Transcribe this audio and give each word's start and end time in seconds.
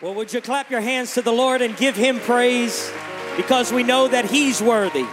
Well, 0.00 0.14
would 0.14 0.32
you 0.32 0.40
clap 0.40 0.70
your 0.70 0.80
hands 0.80 1.14
to 1.14 1.22
the 1.22 1.32
Lord 1.32 1.60
and 1.60 1.76
give 1.76 1.96
him 1.96 2.20
praise 2.20 2.92
because 3.36 3.72
we 3.72 3.82
know 3.82 4.06
that 4.06 4.30
he's 4.30 4.62
worthy. 4.62 5.04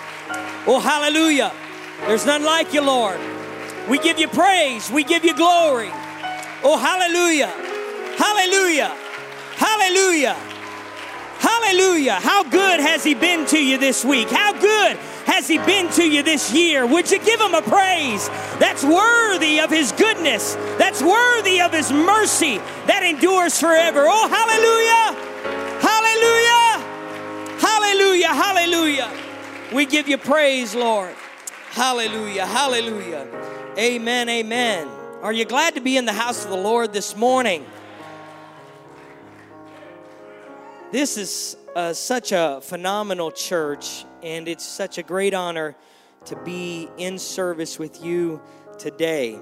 Oh, 0.67 0.79
hallelujah. 0.79 1.51
There's 2.01 2.23
none 2.23 2.43
like 2.43 2.71
you, 2.71 2.81
Lord. 2.81 3.19
We 3.89 3.97
give 3.97 4.19
you 4.19 4.27
praise, 4.27 4.91
we 4.91 5.03
give 5.03 5.25
you 5.25 5.35
glory. 5.35 5.89
Oh, 6.63 6.77
hallelujah. 6.77 7.47
Hallelujah. 8.17 8.95
Hallelujah. 9.55 10.35
Hallelujah. 11.39 12.19
How 12.19 12.43
good 12.43 12.79
has 12.79 13.03
he 13.03 13.15
been 13.15 13.47
to 13.47 13.57
you 13.57 13.79
this 13.79 14.05
week? 14.05 14.29
How 14.29 14.53
good 14.53 14.99
has 15.25 15.47
he 15.47 15.57
been 15.57 15.89
to 15.93 16.07
you 16.07 16.23
this 16.23 16.53
year? 16.53 16.85
Would 16.85 17.09
you 17.11 17.19
give 17.19 17.41
him 17.41 17.53
a 17.53 17.61
praise 17.61 18.29
that's 18.59 18.83
worthy 18.83 19.59
of 19.59 19.69
his 19.69 19.91
goodness, 19.91 20.55
that's 20.77 21.01
worthy 21.01 21.61
of 21.61 21.73
his 21.73 21.91
mercy 21.91 22.57
that 22.87 23.03
endures 23.03 23.59
forever? 23.59 24.05
Oh, 24.07 24.27
hallelujah! 24.29 25.35
Hallelujah! 25.81 26.85
Hallelujah! 27.59 28.33
Hallelujah! 28.33 29.11
We 29.73 29.85
give 29.85 30.07
you 30.07 30.17
praise, 30.17 30.75
Lord. 30.75 31.15
Hallelujah! 31.71 32.45
Hallelujah! 32.45 33.27
Amen! 33.77 34.29
Amen. 34.29 34.87
Are 35.21 35.33
you 35.33 35.45
glad 35.45 35.75
to 35.75 35.81
be 35.81 35.97
in 35.97 36.05
the 36.05 36.13
house 36.13 36.43
of 36.43 36.51
the 36.51 36.57
Lord 36.57 36.93
this 36.93 37.15
morning? 37.15 37.65
This 40.91 41.17
is 41.17 41.57
uh, 41.75 41.93
such 41.93 42.31
a 42.31 42.59
phenomenal 42.61 43.31
church, 43.31 44.05
and 44.25 44.47
it's 44.47 44.65
such 44.65 44.97
a 44.97 45.03
great 45.03 45.35
honor 45.35 45.75
to 46.25 46.35
be 46.37 46.89
in 46.97 47.19
service 47.19 47.77
with 47.77 48.03
you 48.03 48.41
today. 48.79 49.37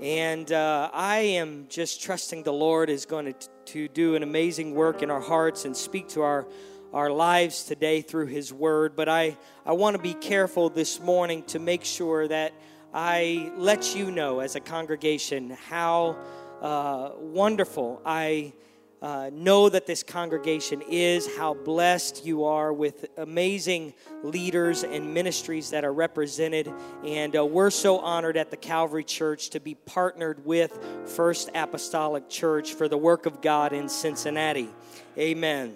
And 0.00 0.50
uh, 0.50 0.88
I 0.90 1.18
am 1.18 1.66
just 1.68 2.02
trusting 2.02 2.42
the 2.42 2.52
Lord 2.52 2.88
is 2.88 3.04
going 3.04 3.26
to, 3.26 3.48
to 3.66 3.88
do 3.88 4.16
an 4.16 4.22
amazing 4.22 4.74
work 4.74 5.02
in 5.02 5.10
our 5.10 5.20
hearts 5.20 5.66
and 5.66 5.76
speak 5.76 6.08
to 6.08 6.22
our, 6.22 6.46
our 6.94 7.10
lives 7.10 7.64
today 7.64 8.00
through 8.00 8.28
His 8.28 8.54
Word. 8.54 8.96
But 8.96 9.10
I, 9.10 9.36
I 9.66 9.72
want 9.72 9.96
to 9.96 10.02
be 10.02 10.14
careful 10.14 10.70
this 10.70 10.98
morning 10.98 11.42
to 11.48 11.58
make 11.58 11.84
sure 11.84 12.26
that 12.26 12.54
I 12.94 13.52
let 13.58 13.94
you 13.94 14.10
know 14.10 14.40
as 14.40 14.56
a 14.56 14.60
congregation 14.60 15.50
how 15.68 16.16
uh, 16.62 17.10
wonderful 17.18 18.00
I 18.06 18.54
uh, 19.02 19.30
know 19.32 19.68
that 19.68 19.84
this 19.84 20.04
congregation 20.04 20.80
is, 20.88 21.36
how 21.36 21.54
blessed 21.54 22.24
you 22.24 22.44
are 22.44 22.72
with 22.72 23.06
amazing 23.16 23.92
leaders 24.22 24.84
and 24.84 25.12
ministries 25.12 25.70
that 25.70 25.84
are 25.84 25.92
represented. 25.92 26.72
And 27.04 27.36
uh, 27.36 27.44
we're 27.44 27.70
so 27.70 27.98
honored 27.98 28.36
at 28.36 28.52
the 28.52 28.56
Calvary 28.56 29.02
Church 29.02 29.50
to 29.50 29.60
be 29.60 29.74
partnered 29.74 30.46
with 30.46 30.78
First 31.04 31.50
Apostolic 31.52 32.28
Church 32.28 32.74
for 32.74 32.86
the 32.86 32.96
work 32.96 33.26
of 33.26 33.42
God 33.42 33.72
in 33.72 33.88
Cincinnati. 33.88 34.70
Amen. 35.18 35.74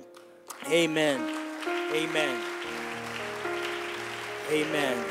Amen. 0.70 1.20
Amen. 1.92 2.42
Amen. 4.50 5.04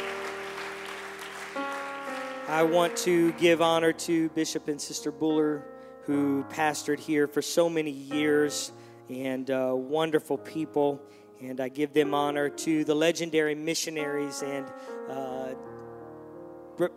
I 2.48 2.64
want 2.64 2.96
to 2.98 3.34
give 3.34 3.62
honor 3.62 3.92
to 3.92 4.30
Bishop 4.30 4.70
and 4.70 4.80
Sister 4.80 5.12
Buller 5.12 5.66
who 6.06 6.44
pastored 6.50 7.00
here 7.00 7.28
for 7.28 7.42
so 7.42 7.70
many 7.70 7.92
years 7.92 8.72
and 9.10 9.50
uh, 9.50 9.74
wonderful 9.76 10.38
people. 10.38 11.02
And 11.42 11.60
I 11.60 11.70
give 11.70 11.94
them 11.94 12.14
honor 12.14 12.50
to 12.50 12.84
the 12.86 12.96
legendary 12.96 13.56
missionaries 13.56 14.42
and 14.42 14.66
uh, 15.10 15.54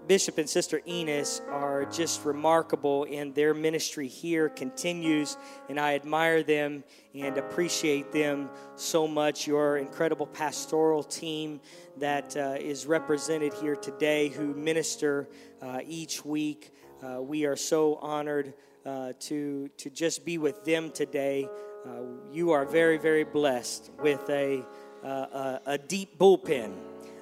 Bishop 0.08 0.38
and 0.38 0.48
Sister 0.48 0.80
Enos 0.88 1.40
are 1.48 1.84
just 1.84 2.24
remarkable, 2.24 3.06
and 3.10 3.32
their 3.34 3.54
ministry 3.54 4.08
here 4.08 4.48
continues. 4.48 5.36
And 5.68 5.78
I 5.78 5.94
admire 5.94 6.42
them 6.42 6.82
and 7.14 7.38
appreciate 7.38 8.10
them 8.10 8.50
so 8.74 9.06
much. 9.06 9.46
Your 9.46 9.76
incredible 9.76 10.26
pastoral 10.26 11.04
team 11.04 11.60
that 11.98 12.36
uh, 12.36 12.56
is 12.58 12.86
represented 12.86 13.54
here 13.54 13.76
today, 13.76 14.28
who 14.28 14.52
minister 14.54 15.28
uh, 15.62 15.78
each 15.86 16.24
week. 16.24 16.72
Uh, 17.00 17.22
we 17.22 17.46
are 17.46 17.56
so 17.56 17.96
honored 17.96 18.54
uh, 18.88 19.12
to, 19.20 19.68
to 19.76 19.90
just 19.90 20.24
be 20.24 20.38
with 20.38 20.64
them 20.64 20.90
today. 20.90 21.46
Uh, 21.86 21.90
you 22.32 22.52
are 22.52 22.64
very, 22.64 22.96
very 22.96 23.22
blessed 23.22 23.90
with 24.00 24.30
a, 24.30 24.64
uh, 25.04 25.06
a, 25.06 25.60
a, 25.66 25.78
deep 25.78 26.18
bullpen 26.18 26.72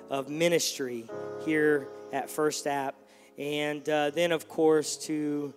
of 0.09 0.28
ministry 0.28 1.04
here 1.44 1.88
at 2.12 2.31
First 2.31 2.69
App. 2.69 2.94
And 3.37 3.87
uh, 3.88 4.10
then, 4.10 4.31
of 4.31 4.49
course, 4.49 4.97
to 5.06 5.53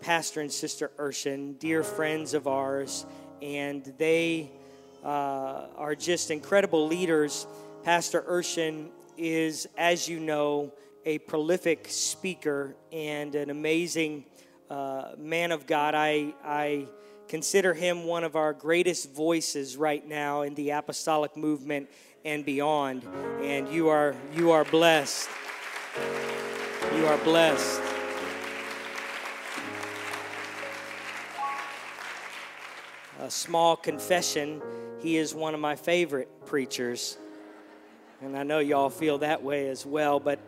Pastor 0.00 0.40
and 0.40 0.50
Sister 0.50 0.90
Urshan, 0.96 1.58
dear 1.58 1.82
friends 1.82 2.32
of 2.32 2.46
ours. 2.46 3.04
And 3.42 3.84
they 3.98 4.50
are 5.04 5.94
just 5.94 6.30
incredible 6.30 6.86
leaders. 6.86 7.46
Pastor 7.84 8.22
Urshan 8.22 8.88
is, 9.18 9.68
as 9.76 10.08
you 10.08 10.18
know, 10.18 10.72
a 11.04 11.18
prolific 11.18 11.88
speaker 11.88 12.74
and 12.90 13.34
an 13.34 13.50
amazing 13.50 14.24
uh, 14.70 15.12
man 15.18 15.52
of 15.52 15.66
God. 15.66 15.94
I, 15.94 16.32
I 16.44 16.86
consider 17.28 17.74
him 17.74 18.04
one 18.04 18.24
of 18.24 18.36
our 18.36 18.52
greatest 18.52 19.12
voices 19.12 19.76
right 19.76 20.06
now 20.06 20.42
in 20.42 20.54
the 20.54 20.70
apostolic 20.70 21.36
movement 21.36 21.90
and 22.24 22.44
beyond. 22.44 23.04
And 23.42 23.68
you 23.68 23.88
are, 23.88 24.14
you 24.34 24.52
are 24.52 24.64
blessed. 24.64 25.28
You 26.94 27.06
are 27.06 27.18
blessed. 27.18 27.82
A 33.18 33.30
small 33.30 33.76
confession 33.76 34.62
he 35.00 35.16
is 35.16 35.34
one 35.34 35.54
of 35.54 35.60
my 35.60 35.76
favorite 35.76 36.28
preachers. 36.46 37.16
And 38.20 38.36
I 38.36 38.42
know 38.42 38.58
y'all 38.58 38.90
feel 38.90 39.18
that 39.18 39.42
way 39.42 39.68
as 39.68 39.86
well, 39.86 40.20
but 40.20 40.38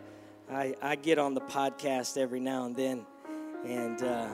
I, 0.51 0.75
I 0.81 0.95
get 0.95 1.17
on 1.17 1.33
the 1.33 1.41
podcast 1.41 2.17
every 2.17 2.39
now 2.39 2.65
and 2.65 2.75
then 2.75 3.05
and 3.65 4.01
uh, 4.03 4.27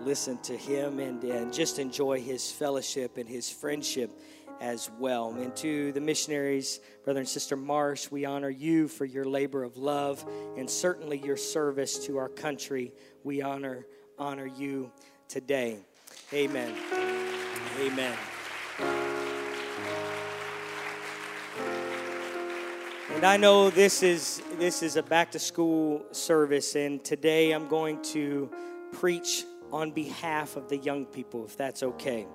listen 0.00 0.38
to 0.38 0.56
him 0.56 0.98
and, 0.98 1.22
and 1.24 1.52
just 1.52 1.78
enjoy 1.78 2.20
his 2.20 2.50
fellowship 2.50 3.16
and 3.16 3.28
his 3.28 3.50
friendship 3.50 4.10
as 4.60 4.90
well. 4.98 5.30
And 5.32 5.54
to 5.56 5.92
the 5.92 6.00
missionaries, 6.00 6.80
brother 7.04 7.20
and 7.20 7.28
sister 7.28 7.56
Marsh, 7.56 8.10
we 8.10 8.24
honor 8.24 8.50
you 8.50 8.88
for 8.88 9.04
your 9.04 9.24
labor 9.24 9.62
of 9.62 9.76
love 9.76 10.24
and 10.56 10.68
certainly 10.68 11.18
your 11.18 11.36
service 11.36 11.98
to 12.06 12.18
our 12.18 12.28
country. 12.28 12.92
We 13.24 13.42
honor 13.42 13.86
honor 14.18 14.46
you 14.46 14.92
today. 15.28 15.78
Amen. 16.32 16.74
Amen. 17.80 18.16
And 23.14 23.24
I 23.24 23.36
know 23.36 23.70
this 23.70 24.02
is 24.02 24.42
this 24.58 24.82
is 24.82 24.96
a 24.96 25.02
back 25.02 25.30
to 25.30 25.38
school 25.38 26.04
service 26.10 26.74
and 26.74 27.02
today 27.04 27.52
I'm 27.52 27.68
going 27.68 28.02
to 28.02 28.50
preach 28.90 29.44
on 29.72 29.92
behalf 29.92 30.56
of 30.56 30.68
the 30.68 30.78
young 30.78 31.06
people 31.06 31.44
if 31.44 31.56
that's 31.56 31.84
okay. 31.84 32.26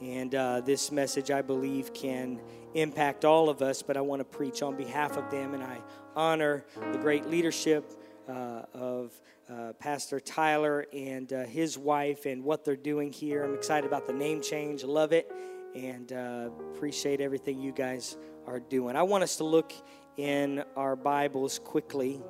And 0.00 0.32
uh, 0.32 0.60
this 0.60 0.92
message 0.92 1.32
I 1.32 1.42
believe 1.42 1.92
can 1.92 2.40
impact 2.74 3.24
all 3.24 3.48
of 3.48 3.60
us, 3.60 3.82
but 3.82 3.96
I 3.96 4.02
want 4.02 4.20
to 4.20 4.24
preach 4.24 4.62
on 4.62 4.76
behalf 4.76 5.16
of 5.16 5.28
them 5.32 5.52
and 5.52 5.64
I 5.64 5.78
honor 6.14 6.64
the 6.92 6.98
great 6.98 7.26
leadership 7.26 7.90
uh, 8.28 8.62
of 8.72 9.20
uh, 9.50 9.72
Pastor 9.80 10.20
Tyler 10.20 10.86
and 10.92 11.32
uh, 11.32 11.44
his 11.44 11.76
wife 11.76 12.24
and 12.24 12.44
what 12.44 12.64
they're 12.64 12.76
doing 12.76 13.12
here. 13.12 13.42
I'm 13.42 13.54
excited 13.54 13.84
about 13.84 14.06
the 14.06 14.12
name 14.12 14.40
change, 14.40 14.84
love 14.84 15.12
it, 15.12 15.28
and 15.74 16.12
uh, 16.12 16.50
appreciate 16.72 17.20
everything 17.20 17.60
you 17.60 17.72
guys 17.72 18.16
are 18.46 18.60
doing. 18.60 18.96
I 18.96 19.02
want 19.02 19.22
us 19.22 19.36
to 19.36 19.44
look 19.44 19.72
in 20.16 20.64
our 20.76 20.96
Bibles 20.96 21.58
quickly. 21.58 22.20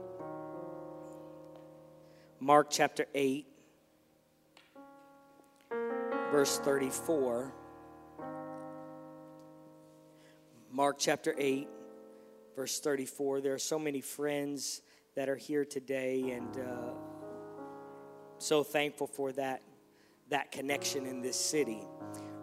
Mark 2.39 2.69
chapter 2.71 3.07
8, 3.15 3.47
verse 6.31 6.59
34. 6.61 7.53
Mark 10.73 10.97
chapter 10.99 11.35
8, 11.37 11.69
verse 12.57 12.81
34. 12.81 13.41
There 13.41 13.55
are 13.55 13.59
so 13.59 13.79
many 13.79 14.01
friends 14.01 14.83
that 15.17 15.29
are 15.29 15.37
here 15.37 15.65
today, 15.65 16.31
and 16.31 16.57
uh, 16.57 16.93
so 18.39 18.63
thankful 18.63 19.07
for 19.07 19.33
that, 19.33 19.63
that 20.29 20.53
connection 20.53 21.07
in 21.07 21.21
this 21.21 21.37
city. 21.37 21.83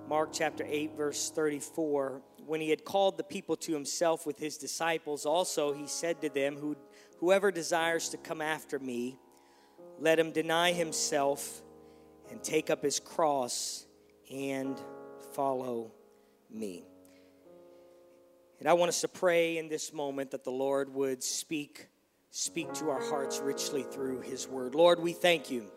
Mark 0.08 0.30
chapter 0.32 0.64
8, 0.66 0.96
verse 0.96 1.30
34 1.32 2.22
when 2.48 2.62
he 2.62 2.70
had 2.70 2.86
called 2.86 3.18
the 3.18 3.24
people 3.24 3.58
to 3.58 3.74
himself 3.74 4.26
with 4.26 4.40
his 4.40 4.58
disciples, 4.58 5.26
also 5.26 5.74
he 5.74 5.86
said 5.86 6.22
to 6.22 6.30
them, 6.30 6.56
Who, 6.56 6.78
Whoever 7.20 7.52
desires 7.52 8.10
to 8.10 8.18
come 8.18 8.42
after 8.42 8.80
me, 8.80 9.18
let 10.00 10.18
him 10.18 10.32
deny 10.32 10.72
himself 10.72 11.62
and 12.32 12.42
take 12.42 12.70
up 12.70 12.84
his 12.84 13.00
cross 13.00 13.86
and 14.32 14.80
follow 15.34 15.92
me. 16.50 16.86
And 18.60 18.70
I 18.70 18.74
want 18.74 18.90
us 18.90 19.02
to 19.02 19.08
pray 19.08 19.58
in 19.58 19.68
this 19.68 19.92
moment 19.92 20.32
that 20.32 20.44
the 20.44 20.52
Lord 20.52 20.94
would 20.94 21.24
speak 21.24 21.90
speak 22.30 22.72
to 22.74 22.90
our 22.90 23.02
hearts 23.02 23.40
richly 23.40 23.84
through 23.84 24.22
his 24.22 24.48
word. 24.48 24.76
Lord, 24.76 25.00
we 25.00 25.14
thank 25.14 25.50
you 25.50 25.72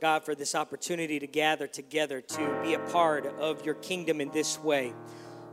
God, 0.00 0.24
for 0.24 0.34
this 0.34 0.54
opportunity 0.54 1.18
to 1.18 1.26
gather 1.26 1.66
together 1.66 2.22
to 2.22 2.60
be 2.62 2.72
a 2.72 2.78
part 2.78 3.26
of 3.26 3.66
your 3.66 3.74
kingdom 3.74 4.20
in 4.20 4.30
this 4.30 4.58
way. 4.58 4.94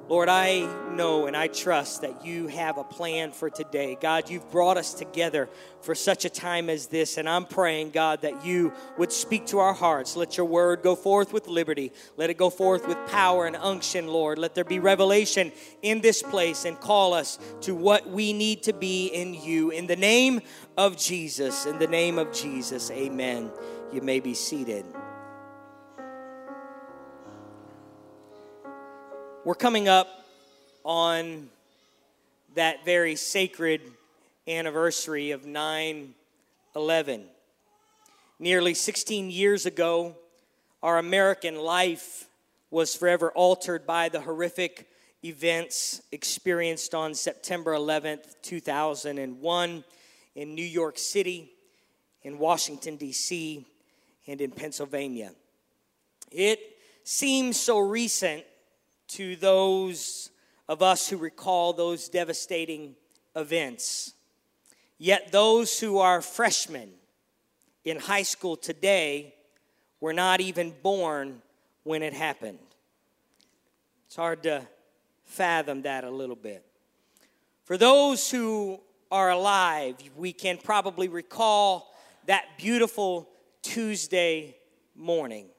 Lord, 0.08 0.30
I 0.30 0.62
know 0.94 1.26
and 1.26 1.36
I 1.36 1.48
trust 1.48 2.04
that 2.04 2.26
you 2.26 2.48
have 2.48 2.78
a 2.78 2.84
plan 2.86 3.34
for 3.34 3.50
today. 3.50 3.98
God, 4.00 4.30
you've 4.30 4.50
brought 4.52 4.78
us 4.78 4.94
together 4.94 5.50
for 5.82 5.94
such 5.96 6.24
a 6.24 6.30
time 6.30 6.70
as 6.70 6.88
this, 6.88 7.18
and 7.18 7.28
I'm 7.28 7.44
praying, 7.44 7.92
God, 7.92 8.22
that 8.22 8.46
you 8.46 8.72
would 8.98 9.12
speak 9.12 9.48
to 9.48 9.60
our 9.60 9.74
hearts. 9.74 10.16
Let 10.16 10.38
your 10.38 10.46
word 10.46 10.82
go 10.82 10.96
forth 10.96 11.34
with 11.34 11.50
liberty. 11.50 11.92
Let 12.16 12.30
it 12.30 12.38
go 12.38 12.50
forth 12.50 12.88
with 12.88 12.98
power 13.08 13.48
and 13.48 13.58
unction, 13.58 14.08
Lord. 14.08 14.40
Let 14.40 14.56
there 14.56 14.64
be 14.64 14.80
revelation 14.80 15.52
in 15.82 16.00
this 16.00 16.24
place 16.24 16.64
and 16.64 16.80
call 16.80 17.14
us 17.14 17.38
to 17.62 17.76
what 17.76 18.10
we 18.10 18.32
need 18.32 18.64
to 18.64 18.72
be 18.72 19.08
in 19.08 19.34
you. 19.34 19.72
In 19.72 19.88
the 19.88 19.98
name 19.98 20.40
of 20.78 20.98
Jesus, 20.98 21.66
in 21.66 21.80
the 21.80 21.88
name 21.88 22.18
of 22.18 22.32
Jesus, 22.32 22.90
amen. 22.92 23.52
You 23.94 24.02
may 24.02 24.20
be 24.20 24.34
seated. 24.34 24.86
We're 29.46 29.56
coming 29.56 29.88
up 29.88 30.10
on 30.84 31.50
that 32.56 32.84
very 32.84 33.16
sacred 33.16 33.80
anniversary 34.46 35.32
of 35.32 35.46
9 35.46 36.14
11. 36.76 37.24
Nearly 38.40 38.74
16 38.74 39.32
years 39.32 39.66
ago, 39.66 40.18
our 40.84 40.98
American 40.98 41.56
life 41.56 42.28
was 42.70 42.94
forever 42.94 43.32
altered 43.32 43.88
by 43.88 44.10
the 44.10 44.20
horrific 44.20 44.90
events 45.24 46.02
experienced 46.12 46.94
on 46.94 47.14
September 47.14 47.72
11th, 47.72 48.36
2001, 48.42 49.84
in 50.36 50.56
New 50.56 50.66
York 50.66 50.98
City, 50.98 51.54
in 52.24 52.38
Washington, 52.38 52.98
D.C., 52.98 53.66
and 54.28 54.42
in 54.42 54.52
Pennsylvania. 54.52 55.32
It 56.32 56.60
seems 57.04 57.58
so 57.58 57.80
recent 57.80 58.44
to 59.10 59.36
those 59.38 60.30
of 60.68 60.82
us 60.82 61.08
who 61.08 61.18
recall 61.18 61.74
those 61.74 62.10
devastating 62.10 62.96
events. 63.36 64.14
Yet 64.98 65.32
those 65.32 65.80
who 65.80 66.00
are 66.00 66.22
freshmen 66.22 66.90
in 67.86 67.98
high 68.00 68.24
school 68.24 68.58
today 68.58 69.34
were 70.02 70.14
not 70.14 70.42
even 70.42 70.74
born 70.84 71.42
when 71.84 72.04
it 72.04 72.14
happened. 72.14 72.60
It's 74.08 74.16
hard 74.16 74.44
to 74.44 74.68
fathom 75.24 75.84
that 75.84 76.04
a 76.04 76.10
little 76.10 76.36
bit. 76.36 76.66
For 77.64 77.78
those 77.78 78.30
who 78.30 78.80
are 79.12 79.30
alive, 79.30 79.96
we 80.16 80.34
can 80.34 80.58
probably 80.58 81.08
recall 81.08 81.94
that 82.26 82.58
beautiful 82.58 83.30
Tuesday 83.68 84.56
morning. 84.96 85.50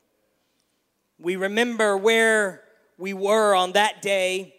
We 1.19 1.37
remember 1.37 1.95
where 1.95 2.63
we 2.97 3.13
were 3.13 3.55
on 3.55 3.73
that 3.73 4.01
day 4.01 4.55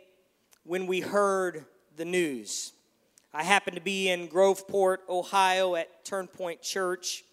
when 0.63 0.85
we 0.85 0.99
heard 0.99 1.65
the 1.97 2.05
news. 2.05 2.73
I 3.33 3.43
happened 3.43 3.75
to 3.75 3.81
be 3.81 4.07
in 4.07 4.27
Groveport, 4.27 4.97
Ohio 5.09 5.73
at 5.73 6.05
Turnpoint 6.05 6.61
Church, 6.61 7.23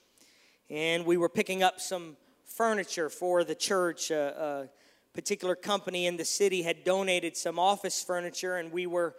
and 0.71 1.05
we 1.05 1.19
were 1.19 1.29
picking 1.29 1.63
up 1.63 1.81
some 1.81 2.17
furniture 2.47 3.11
for 3.11 3.45
the 3.45 3.55
church. 3.55 4.11
A, 4.11 4.71
a 4.73 5.13
particular 5.13 5.55
company 5.55 6.07
in 6.07 6.17
the 6.17 6.25
city 6.25 6.63
had 6.63 6.83
donated 6.83 7.37
some 7.37 7.59
office 7.59 8.03
furniture, 8.03 8.57
and 8.57 8.73
we 8.73 8.87
were 8.87 9.15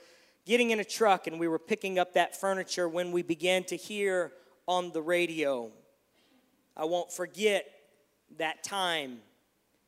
getting 0.46 0.72
in 0.72 0.80
a 0.80 0.84
truck 0.84 1.28
and 1.28 1.40
we 1.40 1.48
were 1.48 1.60
picking 1.60 2.00
up 2.00 2.14
that 2.14 2.36
furniture 2.36 2.90
when 2.90 3.12
we 3.12 3.22
began 3.22 3.64
to 3.66 3.76
hear 3.76 4.32
on 4.68 4.92
the 4.94 5.02
radio. 5.02 5.72
I 6.78 6.86
won't 6.86 7.12
forget 7.12 7.66
that 8.38 8.64
time 8.64 9.20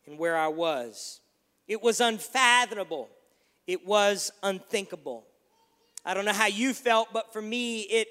and 0.08 0.18
where 0.18 0.36
I 0.36 0.48
was. 0.48 1.22
It 1.68 1.84
was 1.84 2.02
unfathomable. 2.02 3.10
It 3.68 3.86
was 3.86 4.32
unthinkable. 4.42 5.24
I 6.04 6.16
don't 6.16 6.26
know 6.26 6.34
how 6.34 6.48
you 6.48 6.74
felt, 6.74 7.14
but 7.14 7.32
for 7.32 7.42
me, 7.42 7.82
it 7.82 8.08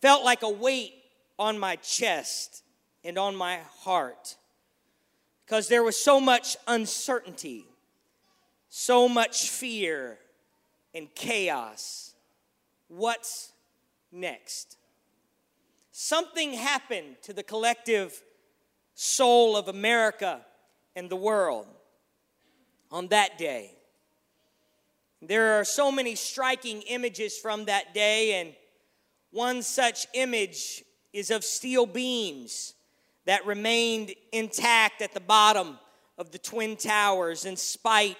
felt 0.00 0.24
like 0.24 0.42
a 0.42 0.48
weight 0.48 0.94
on 1.38 1.58
my 1.58 1.76
chest 1.76 2.62
and 3.04 3.18
on 3.18 3.36
my 3.36 3.58
heart 3.80 4.36
because 5.44 5.68
there 5.68 5.82
was 5.82 6.02
so 6.02 6.18
much 6.18 6.56
uncertainty, 6.66 7.66
so 8.70 9.08
much 9.08 9.50
fear 9.50 10.18
and 10.94 11.14
chaos. 11.14 12.14
What's 12.88 13.52
next? 14.10 14.78
Something 15.96 16.54
happened 16.54 17.18
to 17.22 17.32
the 17.32 17.44
collective 17.44 18.20
soul 18.94 19.56
of 19.56 19.68
America 19.68 20.44
and 20.96 21.08
the 21.08 21.14
world 21.14 21.68
on 22.90 23.06
that 23.08 23.38
day. 23.38 23.70
There 25.22 25.60
are 25.60 25.64
so 25.64 25.92
many 25.92 26.16
striking 26.16 26.82
images 26.82 27.38
from 27.38 27.66
that 27.66 27.94
day, 27.94 28.40
and 28.40 28.54
one 29.30 29.62
such 29.62 30.08
image 30.14 30.82
is 31.12 31.30
of 31.30 31.44
steel 31.44 31.86
beams 31.86 32.74
that 33.24 33.46
remained 33.46 34.16
intact 34.32 35.00
at 35.00 35.14
the 35.14 35.20
bottom 35.20 35.78
of 36.18 36.32
the 36.32 36.38
Twin 36.38 36.76
Towers 36.76 37.44
in 37.44 37.56
spite 37.56 38.18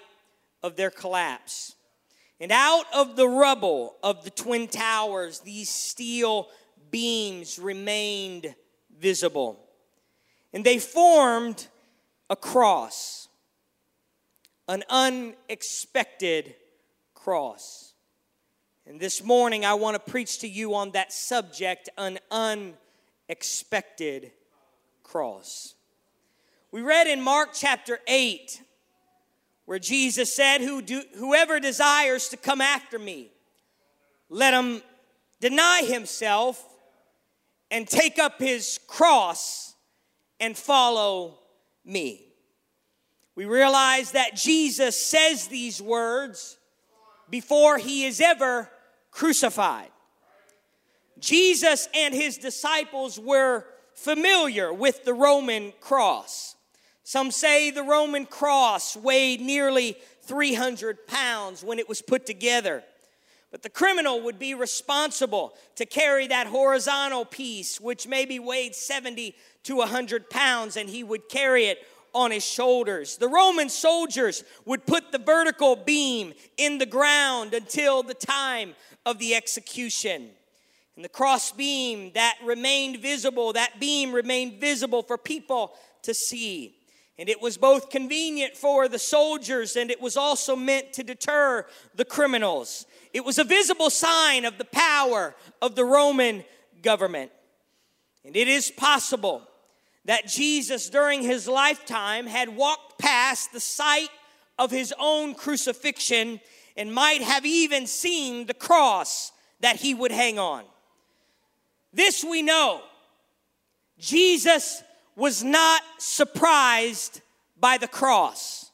of 0.63 0.77
their 0.77 0.91
collapse. 0.91 1.75
And 2.39 2.53
out 2.53 2.85
of 2.93 3.17
the 3.17 3.27
rubble 3.27 3.97
of 4.01 4.23
the 4.23 4.29
Twin 4.29 4.69
Towers, 4.69 5.41
these 5.41 5.69
steel 5.69 6.47
beams 6.91 7.59
remained 7.59 8.55
visible. 8.97 9.59
And 10.53 10.65
they 10.65 10.79
formed 10.79 11.67
a 12.29 12.35
cross 12.35 13.25
an 14.67 14.83
unexpected 14.89 16.55
cross. 17.13 17.93
And 18.87 18.99
this 18.99 19.23
morning, 19.23 19.65
I 19.65 19.75
want 19.75 19.95
to 19.95 20.11
preach 20.11 20.39
to 20.39 20.47
you 20.47 20.75
on 20.75 20.91
that 20.91 21.13
subject 21.13 21.89
an 21.97 22.19
unexpected 22.31 24.31
cross. 25.03 25.75
We 26.71 26.81
read 26.81 27.07
in 27.07 27.21
Mark 27.21 27.49
chapter 27.53 27.99
8 28.07 28.61
where 29.65 29.79
Jesus 29.79 30.35
said, 30.35 30.61
Who 30.61 30.81
do, 30.81 31.01
Whoever 31.15 31.59
desires 31.59 32.29
to 32.29 32.37
come 32.37 32.61
after 32.61 32.99
me, 32.99 33.31
let 34.29 34.53
him 34.53 34.81
deny 35.39 35.83
himself 35.83 36.63
and 37.75 37.87
take 37.87 38.17
up 38.19 38.39
his 38.39 38.79
cross 38.87 39.75
and 40.39 40.57
follow 40.57 41.39
me 41.83 42.25
we 43.35 43.45
realize 43.45 44.11
that 44.11 44.35
Jesus 44.35 44.97
says 44.97 45.47
these 45.47 45.81
words 45.81 46.57
before 47.29 47.77
he 47.77 48.05
is 48.05 48.21
ever 48.21 48.69
crucified. 49.11 49.89
Jesus 51.19 51.87
and 51.93 52.13
his 52.13 52.37
disciples 52.37 53.19
were 53.19 53.65
familiar 53.93 54.73
with 54.73 55.03
the 55.03 55.13
Roman 55.13 55.73
cross. 55.81 56.55
Some 57.03 57.29
say 57.29 57.71
the 57.71 57.83
Roman 57.83 58.25
cross 58.25 58.95
weighed 58.95 59.41
nearly 59.41 59.97
300 60.23 61.05
pounds 61.05 61.63
when 61.63 61.77
it 61.77 61.87
was 61.87 62.01
put 62.01 62.25
together. 62.25 62.83
But 63.51 63.63
the 63.63 63.69
criminal 63.69 64.21
would 64.21 64.37
be 64.37 64.53
responsible 64.53 65.53
to 65.75 65.85
carry 65.85 66.27
that 66.27 66.47
horizontal 66.47 67.25
piece, 67.25 67.79
which 67.79 68.07
maybe 68.07 68.39
weighed 68.39 68.75
70 68.75 69.35
to 69.63 69.75
100 69.77 70.29
pounds, 70.29 70.75
and 70.77 70.89
he 70.89 71.03
would 71.03 71.29
carry 71.29 71.65
it 71.65 71.79
on 72.13 72.31
his 72.31 72.45
shoulders. 72.45 73.17
The 73.17 73.27
Roman 73.27 73.69
soldiers 73.69 74.43
would 74.65 74.85
put 74.85 75.11
the 75.11 75.19
vertical 75.19 75.75
beam 75.75 76.33
in 76.57 76.77
the 76.77 76.85
ground 76.85 77.53
until 77.53 78.03
the 78.03 78.13
time 78.13 78.73
of 79.05 79.19
the 79.19 79.35
execution. 79.35 80.29
And 80.95 81.03
the 81.03 81.09
cross 81.09 81.51
beam 81.51 82.11
that 82.13 82.37
remained 82.43 83.01
visible, 83.01 83.53
that 83.53 83.79
beam 83.79 84.13
remained 84.13 84.61
visible 84.61 85.03
for 85.03 85.17
people 85.17 85.73
to 86.03 86.13
see. 86.13 86.75
And 87.17 87.29
it 87.29 87.41
was 87.41 87.57
both 87.57 87.89
convenient 87.89 88.57
for 88.57 88.87
the 88.89 88.99
soldiers 88.99 89.75
and 89.75 89.89
it 89.89 90.01
was 90.01 90.17
also 90.17 90.55
meant 90.55 90.93
to 90.93 91.03
deter 91.03 91.65
the 91.95 92.03
criminals. 92.03 92.85
It 93.13 93.23
was 93.23 93.37
a 93.37 93.45
visible 93.45 93.89
sign 93.89 94.43
of 94.43 94.57
the 94.57 94.65
power 94.65 95.33
of 95.61 95.75
the 95.75 95.85
Roman 95.85 96.43
government. 96.81 97.31
And 98.25 98.35
it 98.35 98.47
is 98.47 98.69
possible 98.71 99.47
that 100.05 100.27
Jesus, 100.27 100.89
during 100.89 101.21
his 101.21 101.47
lifetime, 101.47 102.27
had 102.27 102.49
walked 102.49 102.99
past 102.99 103.53
the 103.53 103.59
site 103.59 104.09
of 104.57 104.71
his 104.71 104.93
own 104.99 105.35
crucifixion 105.35 106.39
and 106.75 106.93
might 106.93 107.21
have 107.21 107.45
even 107.45 107.87
seen 107.87 108.45
the 108.45 108.53
cross 108.53 109.31
that 109.61 109.77
he 109.77 109.93
would 109.93 110.11
hang 110.11 110.37
on. 110.37 110.63
This 111.93 112.23
we 112.23 112.41
know. 112.41 112.81
Jesus 113.97 114.83
was 115.15 115.43
not 115.43 115.81
surprised 115.97 117.21
by 117.59 117.77
the 117.77 117.87
cross. 117.87 118.71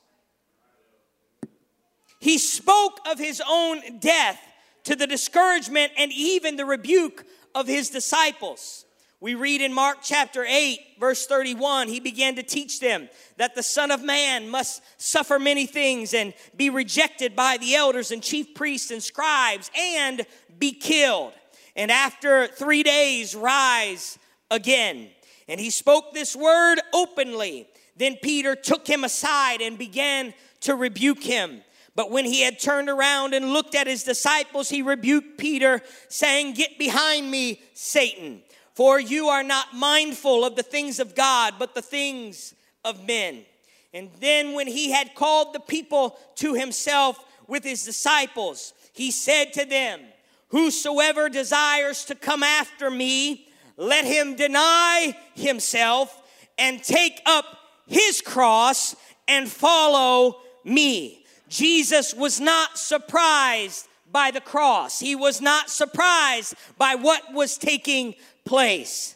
He 2.19 2.37
spoke 2.37 2.99
of 3.09 3.19
his 3.19 3.41
own 3.47 3.99
death 3.99 4.39
to 4.83 4.95
the 4.95 5.07
discouragement 5.07 5.91
and 5.97 6.11
even 6.11 6.55
the 6.55 6.65
rebuke 6.65 7.25
of 7.55 7.67
his 7.67 7.89
disciples. 7.89 8.85
We 9.19 9.35
read 9.35 9.61
in 9.61 9.71
Mark 9.71 9.99
chapter 10.01 10.43
8, 10.43 10.79
verse 10.99 11.27
31, 11.27 11.87
he 11.87 11.99
began 11.99 12.35
to 12.35 12.43
teach 12.43 12.79
them 12.79 13.07
that 13.37 13.53
the 13.53 13.61
Son 13.61 13.91
of 13.91 14.03
Man 14.03 14.49
must 14.49 14.81
suffer 14.97 15.37
many 15.37 15.67
things 15.67 16.15
and 16.15 16.33
be 16.55 16.71
rejected 16.71 17.35
by 17.35 17.57
the 17.57 17.75
elders 17.75 18.09
and 18.09 18.23
chief 18.23 18.55
priests 18.55 18.89
and 18.89 19.01
scribes 19.01 19.69
and 19.77 20.25
be 20.57 20.71
killed. 20.71 21.33
And 21.75 21.91
after 21.91 22.47
three 22.47 22.81
days, 22.81 23.35
rise 23.35 24.17
again. 24.49 25.09
And 25.47 25.59
he 25.59 25.69
spoke 25.69 26.13
this 26.13 26.35
word 26.35 26.79
openly. 26.93 27.67
Then 27.97 28.17
Peter 28.21 28.55
took 28.55 28.87
him 28.87 29.03
aside 29.03 29.61
and 29.61 29.77
began 29.77 30.33
to 30.61 30.75
rebuke 30.75 31.23
him. 31.23 31.61
But 31.95 32.09
when 32.09 32.25
he 32.25 32.41
had 32.41 32.59
turned 32.59 32.89
around 32.89 33.33
and 33.33 33.51
looked 33.51 33.75
at 33.75 33.87
his 33.87 34.03
disciples, 34.03 34.69
he 34.69 34.81
rebuked 34.81 35.37
Peter, 35.37 35.81
saying, 36.07 36.53
Get 36.53 36.79
behind 36.79 37.29
me, 37.29 37.61
Satan. 37.73 38.41
For 38.73 38.99
you 38.99 39.27
are 39.27 39.43
not 39.43 39.75
mindful 39.75 40.45
of 40.45 40.55
the 40.55 40.63
things 40.63 40.99
of 40.99 41.15
God, 41.15 41.55
but 41.59 41.75
the 41.75 41.81
things 41.81 42.55
of 42.85 43.05
men. 43.05 43.45
And 43.93 44.09
then, 44.21 44.53
when 44.53 44.67
he 44.67 44.91
had 44.91 45.15
called 45.15 45.53
the 45.53 45.59
people 45.59 46.17
to 46.35 46.53
himself 46.53 47.19
with 47.47 47.65
his 47.65 47.83
disciples, 47.83 48.73
he 48.93 49.11
said 49.11 49.51
to 49.53 49.65
them, 49.65 49.99
Whosoever 50.47 51.27
desires 51.27 52.05
to 52.05 52.15
come 52.15 52.41
after 52.41 52.89
me, 52.89 53.47
let 53.77 54.05
him 54.05 54.35
deny 54.35 55.15
himself 55.33 56.21
and 56.57 56.83
take 56.83 57.21
up 57.25 57.45
his 57.87 58.21
cross 58.21 58.95
and 59.27 59.49
follow 59.49 60.37
me. 60.63 61.25
Jesus 61.49 62.13
was 62.13 62.39
not 62.39 62.77
surprised 62.77 63.87
by 64.11 64.31
the 64.31 64.41
cross. 64.41 64.99
He 64.99 65.15
was 65.15 65.41
not 65.41 65.69
surprised 65.69 66.55
by 66.77 66.95
what 66.95 67.33
was 67.33 67.57
taking 67.57 68.15
place. 68.45 69.15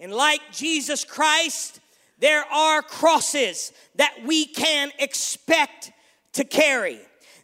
And 0.00 0.12
like 0.12 0.40
Jesus 0.52 1.04
Christ, 1.04 1.80
there 2.18 2.44
are 2.52 2.82
crosses 2.82 3.72
that 3.96 4.14
we 4.24 4.46
can 4.46 4.90
expect 4.98 5.92
to 6.32 6.44
carry. 6.44 7.00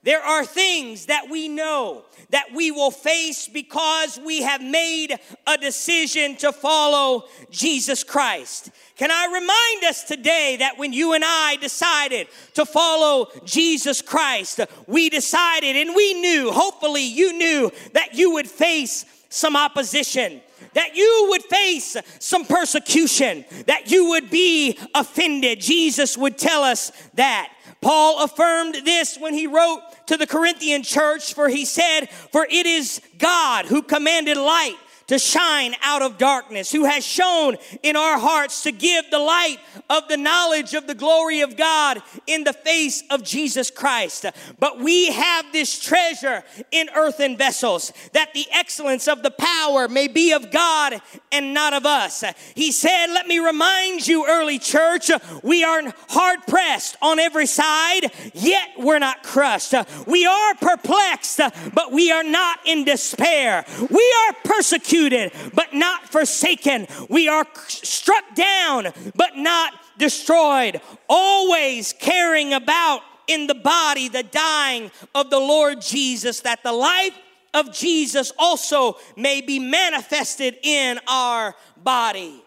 There 0.09 0.25
are 0.25 0.43
things 0.43 1.05
that 1.05 1.29
we 1.29 1.49
know 1.49 2.07
that 2.31 2.55
we 2.55 2.71
will 2.71 2.91
face 2.91 3.47
because 3.47 4.19
we 4.19 4.41
have 4.41 4.63
made 4.63 5.15
a 5.47 5.59
decision 5.59 6.35
to 6.37 6.51
follow 6.51 7.25
Jesus 7.51 8.05
Christ. 8.05 8.71
Can 8.97 9.11
I 9.11 9.27
remind 9.27 9.85
us 9.85 10.05
today 10.05 10.57
that 10.61 10.79
when 10.79 10.95
you 10.95 11.13
and 11.13 11.23
I 11.27 11.57
decided 11.57 12.29
to 12.55 12.65
follow 12.65 13.27
Jesus 13.45 14.01
Christ, 14.01 14.61
we 14.87 15.11
decided 15.11 15.77
and 15.77 15.95
we 15.95 16.15
knew, 16.15 16.53
hopefully 16.53 17.05
you 17.05 17.35
knew, 17.35 17.71
that 17.93 18.15
you 18.15 18.33
would 18.33 18.49
face 18.49 19.05
some 19.29 19.57
opposition 19.57 20.41
that 20.75 20.97
you 20.97 21.27
would 21.31 21.43
face 21.45 21.97
some 22.19 22.45
persecution, 22.45 23.45
that 23.67 23.91
you 23.91 24.11
would 24.11 24.31
be 24.31 24.79
offended. 24.95 25.61
Jesus 25.61 26.17
would 26.17 26.39
tell 26.39 26.63
us 26.63 26.93
that. 27.15 27.53
Paul 27.81 28.25
affirmed 28.25 28.75
this 28.85 29.17
when 29.19 29.35
he 29.35 29.47
wrote 29.47 29.81
to 30.07 30.17
the 30.17 30.27
Corinthian 30.27 30.83
church, 30.83 31.35
for 31.35 31.49
he 31.49 31.65
said, 31.65 32.07
For 32.33 32.47
it 32.51 32.67
is 32.67 33.01
God 33.19 33.67
who 33.67 33.83
commanded 33.83 34.37
light 34.37 34.77
to 35.09 35.19
shine 35.19 35.75
out 35.83 36.03
of 36.03 36.19
darkness, 36.19 36.71
who 36.71 36.85
has 36.85 37.05
shown 37.05 37.57
in 37.83 37.97
our 37.97 38.19
hearts 38.19 38.63
to 38.63 38.73
give 38.73 39.11
the 39.11 39.19
light 39.19 39.59
of 39.91 40.07
the 40.09 40.17
knowledge 40.17 40.75
of 40.75 40.87
the 40.87 40.95
glory 40.95 41.41
of 41.41 41.57
God 41.57 42.03
in 42.27 42.45
the 42.45 42.53
face 42.53 43.03
of 43.11 43.25
Jesus 43.25 43.71
Christ. 43.71 44.27
But 44.59 44.79
we 44.79 45.11
have 45.11 45.47
this 45.53 45.81
treasure 45.81 46.45
in 46.71 46.89
earthen 46.95 47.37
vessels, 47.37 47.93
that 48.13 48.35
the 48.35 48.47
excellence 48.53 49.09
of 49.09 49.23
the 49.23 49.31
power 49.31 49.89
may 49.89 50.09
be 50.09 50.33
of 50.33 50.51
God 50.51 51.01
and 51.33 51.55
not 51.55 51.73
of 51.73 51.87
us. 51.87 52.23
He 52.55 52.71
said, 52.71 53.07
Let 53.07 53.27
me 53.27 53.39
remind 53.39 54.07
you, 54.07 54.27
early 54.29 54.59
church, 54.59 55.11
we 55.43 55.65
are 55.65 55.83
hard 56.11 56.41
pressed 56.47 56.97
on 57.01 57.19
every 57.19 57.47
side, 57.47 58.13
yet 58.35 58.69
we're 58.79 58.99
not 58.99 59.23
crushed. 59.23 59.75
We 60.07 60.27
are 60.27 60.55
perplexed, 60.57 61.41
but 61.73 61.93
we 61.93 62.13
are 62.13 62.25
not 62.25 62.59
in 62.67 62.85
despair. 62.85 63.65
We 63.91 64.15
are 64.27 64.35
persecuted 64.45 64.98
persecuted, 64.99 65.33
but 65.55 65.75
not 65.75 66.09
forsaken. 66.09 66.87
We 67.09 67.29
are 67.29 67.47
struck 67.67 68.35
down, 68.35 68.89
but 69.15 69.37
not 69.37 69.73
destroyed. 69.99 70.81
Always 71.09 71.93
caring 71.93 72.53
about 72.53 73.03
in 73.27 73.47
the 73.47 73.55
body 73.55 74.09
the 74.09 74.23
dying 74.23 74.91
of 75.15 75.31
the 75.31 75.39
Lord 75.39 75.81
Jesus, 75.81 76.41
that 76.41 76.63
the 76.63 76.73
life 76.73 77.17
of 77.55 77.73
Jesus 77.73 78.33
also 78.39 78.97
may 79.17 79.41
be 79.41 79.59
manifested 79.59 80.59
in 80.63 80.99
our 81.07 81.55
body. 81.83 82.43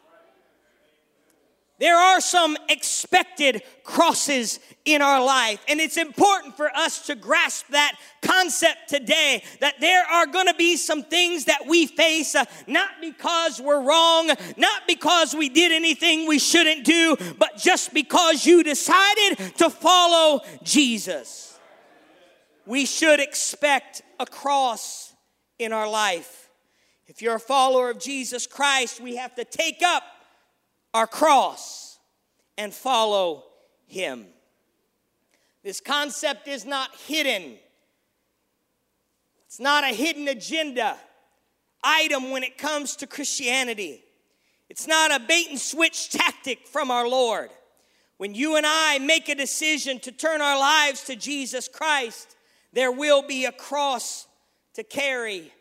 There 1.82 1.98
are 1.98 2.22
some 2.22 2.58
expected 2.70 3.64
crosses 3.84 4.60
in 4.86 5.02
our 5.02 5.20
life, 5.26 5.66
and 5.68 5.80
it's 5.80 5.98
important 5.98 6.56
for 6.56 6.70
us 6.70 7.08
to 7.08 7.16
grasp 7.16 7.70
that 7.70 7.98
concept 8.22 8.88
today 8.88 9.44
that 9.62 9.82
there 9.82 10.06
are 10.06 10.28
going 10.28 10.46
to 10.46 10.54
be 10.54 10.78
some 10.78 11.02
things 11.02 11.46
that 11.46 11.66
we 11.68 11.88
face 11.88 12.36
uh, 12.36 12.46
not 12.68 12.92
because 13.02 13.60
we're 13.60 13.82
wrong, 13.82 14.28
not 14.58 14.84
because 14.86 15.34
we 15.34 15.50
did 15.50 15.72
anything 15.72 16.28
we 16.28 16.38
shouldn't 16.38 16.86
do, 16.86 17.18
but 17.40 17.58
just 17.58 17.96
because 17.96 18.46
you 18.46 18.62
decided 18.62 19.40
to 19.58 19.68
follow 19.72 20.42
Jesus. 20.62 21.58
We 22.68 22.86
should 22.86 23.20
expect 23.20 24.04
a 24.20 24.28
cross 24.28 25.16
in 25.58 25.74
our 25.74 25.90
life. 25.90 26.52
If 27.08 27.24
you're 27.24 27.38
a 27.38 27.40
follower 27.40 27.90
of 27.90 28.00
Jesus 28.00 28.46
Christ, 28.46 29.02
we 29.02 29.16
have 29.16 29.34
to 29.34 29.46
take 29.46 29.82
up 29.82 30.04
our 30.94 31.08
cross 31.08 32.00
and 32.58 32.74
follow 32.74 33.44
him. 33.88 34.26
This 35.64 35.80
concept 35.80 36.48
is 36.48 36.66
not 36.66 36.90
hidden. 37.08 37.58
It's 39.46 39.60
not 39.60 39.84
a 39.84 39.88
hidden 39.88 40.28
agenda 40.28 40.98
item 41.84 42.32
when 42.32 42.44
it 42.44 42.58
comes 42.58 42.96
to 42.98 43.08
Christianity. 43.08 44.04
It's 44.70 44.88
not 44.88 45.14
a 45.14 45.20
bait 45.20 45.48
and 45.50 45.60
switch 45.60 46.10
tactic 46.10 46.68
from 46.68 46.92
our 46.92 47.08
Lord. 47.08 47.50
When 48.18 48.36
you 48.36 48.56
and 48.56 48.66
I 48.66 49.00
make 49.00 49.30
a 49.30 49.36
decision 49.36 50.00
to 50.02 50.12
turn 50.12 50.42
our 50.42 50.58
lives 50.58 51.04
to 51.06 51.16
Jesus 51.16 51.68
Christ, 51.68 52.36
there 52.72 52.92
will 52.92 53.22
be 53.24 53.46
a 53.46 53.52
cross 53.52 54.28
to 54.76 54.84
carry, 54.84 55.52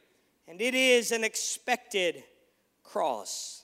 and 0.47 0.61
it 0.61 0.75
is 0.75 1.11
an 1.11 1.25
expected 1.25 2.23
cross. 2.85 3.60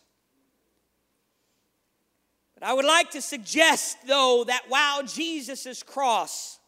But 2.59 2.69
I 2.69 2.73
would 2.73 2.87
like 2.87 3.11
to 3.11 3.21
suggest, 3.21 3.99
though, 4.07 4.45
that 4.47 4.65
while 4.69 5.03
Jesus' 5.03 5.83
cross 5.83 6.59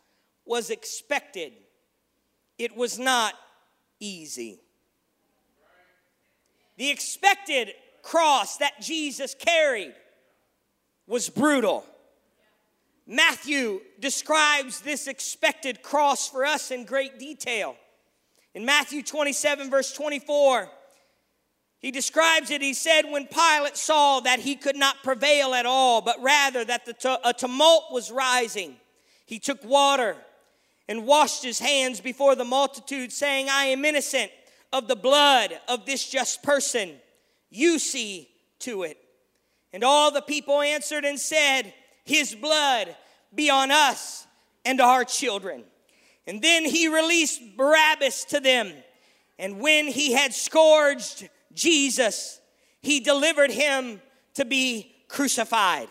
was 0.44 0.70
expected, 0.70 1.52
it 2.58 2.76
was 2.76 2.98
not 2.98 3.34
easy. 3.98 4.60
The 6.76 6.90
expected 6.90 7.72
cross 8.02 8.58
that 8.58 8.80
Jesus 8.80 9.34
carried 9.34 9.94
was 11.06 11.28
brutal. 11.30 11.84
Matthew 13.06 13.80
describes 13.98 14.82
this 14.82 15.06
expected 15.06 15.82
cross 15.82 16.28
for 16.28 16.44
us 16.44 16.70
in 16.70 16.84
great 16.84 17.18
detail. 17.18 17.74
In 18.54 18.66
Matthew 18.66 19.02
27, 19.02 19.70
verse 19.70 19.92
24, 19.92 20.70
he 21.80 21.90
describes 21.90 22.50
it, 22.50 22.60
he 22.60 22.74
said, 22.74 23.02
when 23.02 23.26
Pilate 23.26 23.76
saw 23.76 24.20
that 24.20 24.40
he 24.40 24.56
could 24.56 24.76
not 24.76 25.02
prevail 25.04 25.54
at 25.54 25.66
all, 25.66 26.00
but 26.00 26.20
rather 26.20 26.64
that 26.64 26.84
the 26.86 27.20
a 27.24 27.32
tumult 27.32 27.92
was 27.92 28.10
rising, 28.10 28.76
he 29.26 29.38
took 29.38 29.64
water 29.64 30.16
and 30.88 31.06
washed 31.06 31.44
his 31.44 31.60
hands 31.60 32.00
before 32.00 32.34
the 32.34 32.44
multitude, 32.44 33.12
saying, 33.12 33.48
I 33.48 33.66
am 33.66 33.84
innocent 33.84 34.32
of 34.72 34.88
the 34.88 34.96
blood 34.96 35.58
of 35.68 35.86
this 35.86 36.08
just 36.08 36.42
person. 36.42 36.94
You 37.50 37.78
see 37.78 38.28
to 38.60 38.82
it. 38.82 38.98
And 39.72 39.84
all 39.84 40.10
the 40.10 40.22
people 40.22 40.60
answered 40.60 41.04
and 41.04 41.18
said, 41.18 41.72
His 42.04 42.34
blood 42.34 42.96
be 43.34 43.50
on 43.50 43.70
us 43.70 44.26
and 44.64 44.80
our 44.80 45.04
children. 45.04 45.64
And 46.26 46.42
then 46.42 46.64
he 46.64 46.88
released 46.88 47.40
Barabbas 47.56 48.24
to 48.26 48.40
them. 48.40 48.72
And 49.38 49.60
when 49.60 49.86
he 49.86 50.12
had 50.12 50.34
scourged 50.34 51.28
Jesus, 51.58 52.40
he 52.80 53.00
delivered 53.00 53.50
him 53.50 54.00
to 54.34 54.44
be 54.44 54.94
crucified. 55.08 55.88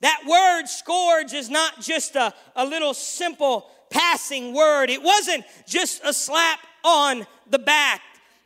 That 0.00 0.22
word 0.26 0.68
scourge 0.68 1.34
is 1.34 1.50
not 1.50 1.80
just 1.80 2.14
a, 2.14 2.32
a 2.54 2.64
little 2.64 2.94
simple 2.94 3.66
passing 3.90 4.54
word, 4.54 4.88
it 4.88 5.02
wasn't 5.02 5.44
just 5.66 6.00
a 6.04 6.12
slap 6.12 6.60
on 6.84 7.26
the 7.48 7.58
back. 7.58 8.00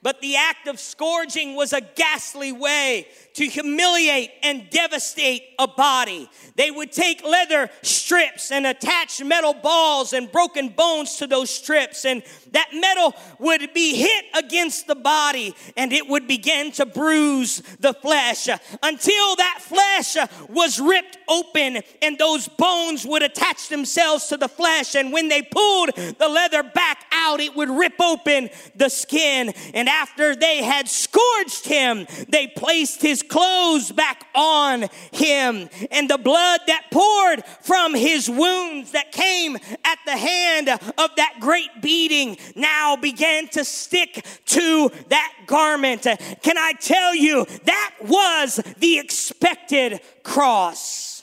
But 0.05 0.21
the 0.21 0.37
act 0.37 0.69
of 0.69 0.79
scourging 0.79 1.57
was 1.57 1.73
a 1.73 1.81
ghastly 1.81 2.53
way 2.53 3.09
to 3.33 3.47
humiliate 3.47 4.31
and 4.43 4.69
devastate 4.69 5.43
a 5.59 5.67
body. 5.67 6.29
They 6.57 6.71
would 6.71 6.93
take 6.93 7.25
leather 7.25 7.71
strips 7.81 8.53
and 8.53 8.67
attach 8.67 9.25
metal 9.25 9.55
balls 9.55 10.13
and 10.13 10.31
broken 10.31 10.69
bones 10.69 11.17
to 11.17 11.27
those 11.27 11.49
strips, 11.49 12.05
and 12.05 12.23
that 12.53 12.69
metal 12.75 13.15
would 13.39 13.73
be 13.73 13.97
hit 13.97 14.27
against 14.37 14.87
the 14.87 14.95
body 14.95 15.55
and 15.75 15.91
it 15.91 16.07
would 16.07 16.29
begin 16.29 16.71
to 16.73 16.87
bruise 16.87 17.63
the 17.81 17.95
flesh 17.95 18.49
until 18.83 19.37
that 19.37 19.59
flesh 19.61 20.17
was 20.51 20.79
ripped 20.79 21.17
open 21.29 21.81
and 22.03 22.19
those 22.19 22.47
bones 22.47 23.07
would 23.07 23.23
attach 23.23 23.69
themselves 23.71 24.27
to 24.29 24.37
the 24.37 24.49
flesh. 24.49 24.95
And 24.95 25.13
when 25.13 25.29
they 25.29 25.43
pulled 25.43 25.97
the 25.97 26.29
leather 26.29 26.63
back 26.63 27.07
out, 27.11 27.41
it 27.41 27.57
would 27.57 27.71
rip 27.71 28.01
open 28.01 28.51
the 28.77 28.89
skin. 28.89 29.53
And 29.73 29.89
after 29.95 30.35
they 30.35 30.63
had 30.63 30.89
scourged 30.89 31.67
him, 31.67 32.07
they 32.29 32.47
placed 32.49 33.01
his 33.01 33.23
clothes 33.23 33.93
back 33.93 34.27
on 34.35 34.89
him. 35.13 35.69
And 35.91 36.11
the 36.11 36.19
blood 36.19 36.61
that 36.67 36.87
poured 36.91 37.45
from 37.63 37.95
his 37.95 38.29
wounds 38.29 38.93
that 38.93 39.13
came 39.13 39.57
at 39.57 39.99
the 40.05 40.17
hand 40.17 40.69
of 40.69 41.11
that 41.17 41.37
great 41.41 41.71
beating 41.81 42.37
now 42.57 42.97
began 42.97 43.49
to 43.49 43.65
stick 43.65 44.27
to 44.47 44.91
that 45.09 45.33
garment. 45.47 46.03
Can 46.43 46.59
I 46.59 46.73
tell 46.81 47.15
you, 47.15 47.47
that 47.65 47.95
was 48.03 48.61
the 48.79 48.99
expected 48.99 50.01
cross. 50.23 51.23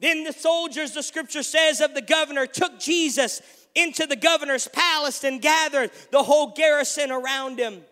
Then 0.00 0.24
the 0.24 0.32
soldiers, 0.32 0.92
the 0.92 1.02
scripture 1.02 1.42
says, 1.42 1.80
of 1.80 1.94
the 1.94 2.02
governor 2.02 2.46
took 2.46 2.78
Jesus 2.78 3.40
into 3.74 4.06
the 4.06 4.16
governor's 4.16 4.68
palace 4.68 5.24
and 5.24 5.42
gathered 5.42 5.90
the 6.10 6.22
whole 6.22 6.52
garrison 6.52 7.10
around 7.10 7.58
him. 7.58 7.82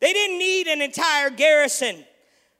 They 0.00 0.12
didn't 0.12 0.38
need 0.38 0.66
an 0.66 0.82
entire 0.82 1.30
garrison, 1.30 2.04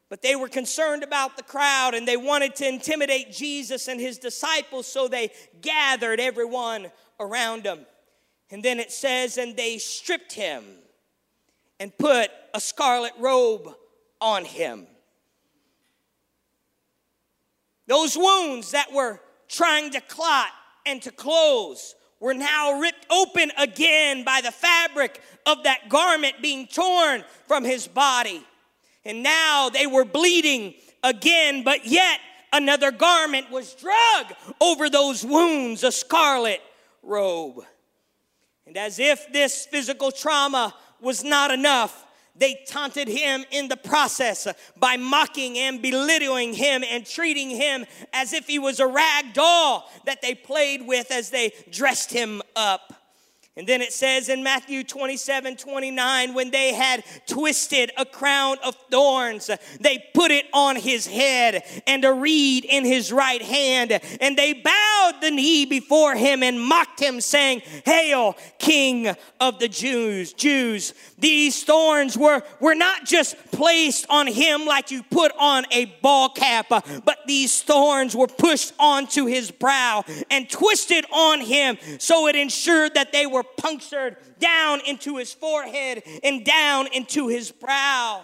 but 0.08 0.22
they 0.22 0.37
were 0.37 0.49
concerned 0.49 1.02
about 1.02 1.37
the 1.37 1.42
crowd 1.42 1.94
and 1.94 2.06
they 2.06 2.16
wanted 2.16 2.54
to 2.56 2.68
intimidate 2.68 3.32
Jesus 3.32 3.88
and 3.88 4.00
his 4.00 4.18
disciples, 4.18 4.87
so 4.87 5.08
they 5.08 5.30
gathered 5.60 6.20
everyone 6.20 6.90
around 7.18 7.64
him. 7.64 7.80
And 8.50 8.62
then 8.62 8.78
it 8.78 8.92
says, 8.92 9.38
and 9.38 9.56
they 9.56 9.78
stripped 9.78 10.32
him 10.32 10.64
and 11.78 11.96
put 11.96 12.30
a 12.52 12.60
scarlet 12.60 13.12
robe 13.18 13.75
on 14.20 14.44
him. 14.44 14.87
Those 17.87 18.16
wounds 18.16 18.72
that 18.72 18.92
were 18.92 19.20
trying 19.49 19.90
to 19.92 20.00
clot 20.00 20.49
and 20.87 21.00
to 21.02 21.10
close 21.10 21.94
were 22.20 22.34
now 22.34 22.78
ripped 22.78 23.06
open 23.10 23.50
again 23.58 24.22
by 24.24 24.40
the 24.42 24.52
fabric 24.52 25.20
of 25.46 25.64
that 25.64 25.88
garment 25.88 26.34
being 26.42 26.66
torn 26.66 27.24
from 27.48 27.64
his 27.64 27.88
body. 27.88 28.44
And 29.04 29.22
now 29.22 29.70
they 29.70 29.86
were 29.86 30.04
bleeding 30.04 30.74
again, 31.02 31.64
but 31.64 31.86
yet 31.86 32.20
another 32.52 32.92
garment 32.92 33.50
was 33.50 33.74
drug 33.74 34.34
over 34.60 34.90
those 34.90 35.24
wounds, 35.24 35.82
a 35.82 35.90
scarlet 35.90 36.60
robe. 37.02 37.64
And 38.66 38.76
as 38.76 38.98
if 38.98 39.32
this 39.32 39.66
physical 39.66 40.12
trauma 40.12 40.74
was 41.00 41.24
not 41.24 41.50
enough, 41.50 42.06
they 42.37 42.64
taunted 42.66 43.08
him 43.08 43.44
in 43.50 43.68
the 43.68 43.76
process 43.76 44.46
by 44.78 44.96
mocking 44.96 45.58
and 45.58 45.82
belittling 45.82 46.54
him 46.54 46.82
and 46.84 47.04
treating 47.06 47.50
him 47.50 47.84
as 48.12 48.32
if 48.32 48.46
he 48.46 48.58
was 48.58 48.80
a 48.80 48.87
rag 48.87 49.32
doll 49.32 49.90
that 50.06 50.22
they 50.22 50.34
played 50.34 50.87
with 50.87 51.10
as 51.10 51.30
they 51.30 51.52
dressed 51.70 52.12
him 52.12 52.40
up. 52.56 53.00
And 53.57 53.66
then 53.66 53.83
it 53.83 53.92
says 53.92 54.28
in 54.28 54.45
Matthew 54.45 54.85
27 54.85 55.57
29, 55.57 56.35
when 56.35 56.50
they 56.52 56.73
had 56.73 57.02
twisted 57.26 57.90
a 57.99 58.04
crown 58.04 58.59
of 58.64 58.76
thorns, 58.90 59.50
they 59.80 60.04
put 60.14 60.30
it 60.30 60.47
on 60.54 60.76
his 60.76 61.04
head 61.07 61.64
and 61.87 62.04
a 62.04 62.12
reed 62.12 62.64
in 62.64 62.85
his 62.85 63.12
right 63.12 63.42
hand. 63.42 63.99
And 64.21 64.38
they 64.38 64.52
bowed 64.52 65.14
the 65.21 65.33
knee 65.33 65.66
before 65.66 66.14
him 66.14 66.45
and 66.45 66.61
mocked 66.61 67.00
him, 67.00 67.21
saying, 67.21 67.62
Hail, 67.85 68.37
King 68.61 69.16
of 69.40 69.59
the 69.59 69.69
Jews. 69.69 70.33
Jews. 70.33 70.95
These 71.19 71.64
thorns 71.64 72.16
were, 72.16 72.42
were 72.61 72.76
not 72.76 73.04
just 73.04 73.37
placed 73.50 74.07
on 74.09 74.28
him 74.28 74.64
like 74.64 74.92
you 74.92 75.02
put 75.02 75.33
on 75.38 75.64
a 75.73 75.87
ball 76.00 76.28
cap, 76.28 76.69
but 76.69 77.19
these 77.26 77.62
thorns 77.62 78.14
were 78.14 78.28
pushed 78.28 78.73
onto 78.78 79.26
his 79.26 79.50
brow 79.50 80.04
and 80.30 80.49
twisted 80.49 81.04
on 81.12 81.40
him 81.40 81.76
so 81.99 82.28
it 82.28 82.37
ensured 82.37 82.95
that 82.95 83.12
they 83.12 83.26
were 83.26 83.39
punctured 83.42 84.16
down 84.38 84.80
into 84.86 85.17
his 85.17 85.32
forehead 85.32 86.02
and 86.23 86.45
down 86.45 86.88
into 86.93 87.28
his 87.28 87.50
brow. 87.50 88.23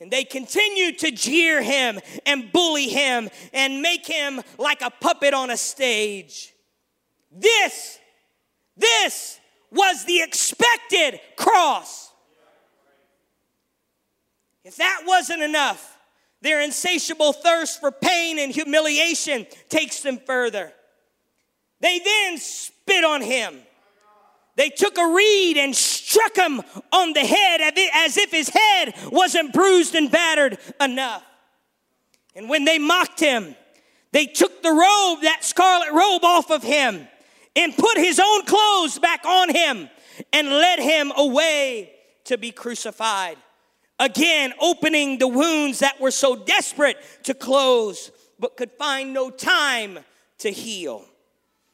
And 0.00 0.10
they 0.10 0.24
continued 0.24 0.98
to 1.00 1.10
jeer 1.10 1.62
him 1.62 2.00
and 2.24 2.50
bully 2.52 2.88
him 2.88 3.28
and 3.52 3.82
make 3.82 4.06
him 4.06 4.40
like 4.58 4.80
a 4.80 4.90
puppet 4.90 5.34
on 5.34 5.50
a 5.50 5.56
stage. 5.56 6.54
This, 7.30 7.98
this 8.76 9.38
was 9.70 10.04
the 10.04 10.22
expected 10.22 11.20
cross. 11.36 12.10
If 14.64 14.76
that 14.76 15.02
wasn't 15.06 15.42
enough, 15.42 15.98
their 16.42 16.62
insatiable 16.62 17.32
thirst 17.32 17.80
for 17.80 17.92
pain 17.92 18.38
and 18.38 18.52
humiliation 18.52 19.46
takes 19.68 20.00
them 20.00 20.18
further. 20.18 20.72
They 21.80 21.98
then 21.98 22.38
spit 22.38 23.04
on 23.04 23.20
him 23.22 23.60
they 24.60 24.68
took 24.68 24.98
a 24.98 25.06
reed 25.06 25.56
and 25.56 25.74
struck 25.74 26.36
him 26.36 26.60
on 26.92 27.14
the 27.14 27.24
head 27.24 27.62
as 27.94 28.18
if 28.18 28.30
his 28.30 28.50
head 28.50 28.94
wasn't 29.10 29.54
bruised 29.54 29.94
and 29.94 30.10
battered 30.10 30.58
enough. 30.78 31.24
And 32.36 32.46
when 32.46 32.66
they 32.66 32.78
mocked 32.78 33.20
him, 33.20 33.56
they 34.12 34.26
took 34.26 34.62
the 34.62 34.68
robe, 34.68 35.22
that 35.22 35.44
scarlet 35.44 35.90
robe, 35.94 36.24
off 36.24 36.50
of 36.50 36.62
him 36.62 37.08
and 37.56 37.74
put 37.74 37.96
his 37.96 38.20
own 38.20 38.44
clothes 38.44 38.98
back 38.98 39.24
on 39.24 39.48
him 39.48 39.88
and 40.30 40.48
led 40.48 40.78
him 40.78 41.10
away 41.16 41.92
to 42.24 42.36
be 42.36 42.50
crucified. 42.50 43.38
Again, 43.98 44.52
opening 44.60 45.16
the 45.16 45.28
wounds 45.28 45.78
that 45.78 45.98
were 45.98 46.10
so 46.10 46.36
desperate 46.36 46.98
to 47.22 47.32
close, 47.32 48.10
but 48.38 48.58
could 48.58 48.72
find 48.72 49.14
no 49.14 49.30
time 49.30 50.00
to 50.40 50.50
heal. 50.50 51.06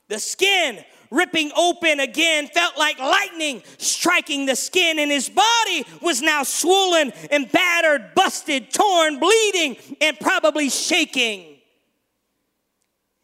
The 0.06 0.20
skin 0.20 0.84
ripping 1.10 1.52
open 1.56 2.00
again 2.00 2.48
felt 2.48 2.76
like 2.78 2.98
lightning 2.98 3.62
striking 3.78 4.46
the 4.46 4.56
skin, 4.56 4.98
and 4.98 5.10
his 5.10 5.28
body 5.28 5.86
was 6.00 6.22
now 6.22 6.42
swollen 6.42 7.12
and 7.30 7.50
battered, 7.50 8.14
busted, 8.14 8.72
torn, 8.72 9.18
bleeding, 9.18 9.76
and 10.00 10.18
probably 10.18 10.68
shaking. 10.70 11.56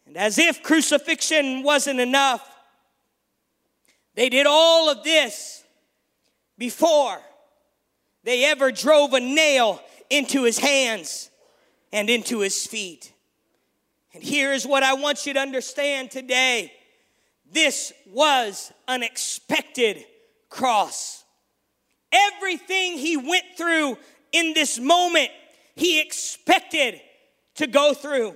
And 0.05 0.17
as 0.17 0.37
if 0.37 0.61
crucifixion 0.61 1.63
wasn't 1.63 1.99
enough, 1.99 2.47
they 4.15 4.29
did 4.29 4.45
all 4.47 4.89
of 4.89 5.03
this 5.03 5.63
before 6.57 7.19
they 8.23 8.45
ever 8.45 8.71
drove 8.71 9.13
a 9.13 9.19
nail 9.19 9.81
into 10.09 10.43
his 10.43 10.59
hands 10.59 11.29
and 11.91 12.09
into 12.09 12.39
his 12.39 12.65
feet. 12.67 13.11
And 14.13 14.21
here 14.21 14.53
is 14.53 14.65
what 14.65 14.83
I 14.83 14.93
want 14.93 15.25
you 15.25 15.33
to 15.33 15.39
understand 15.39 16.11
today 16.11 16.71
this 17.53 17.93
was 18.11 18.71
an 18.87 19.03
expected 19.03 20.03
cross. 20.49 21.23
Everything 22.11 22.97
he 22.97 23.17
went 23.17 23.45
through 23.57 23.97
in 24.31 24.53
this 24.53 24.79
moment, 24.79 25.29
he 25.75 26.01
expected 26.01 26.99
to 27.55 27.67
go 27.67 27.93
through. 27.93 28.35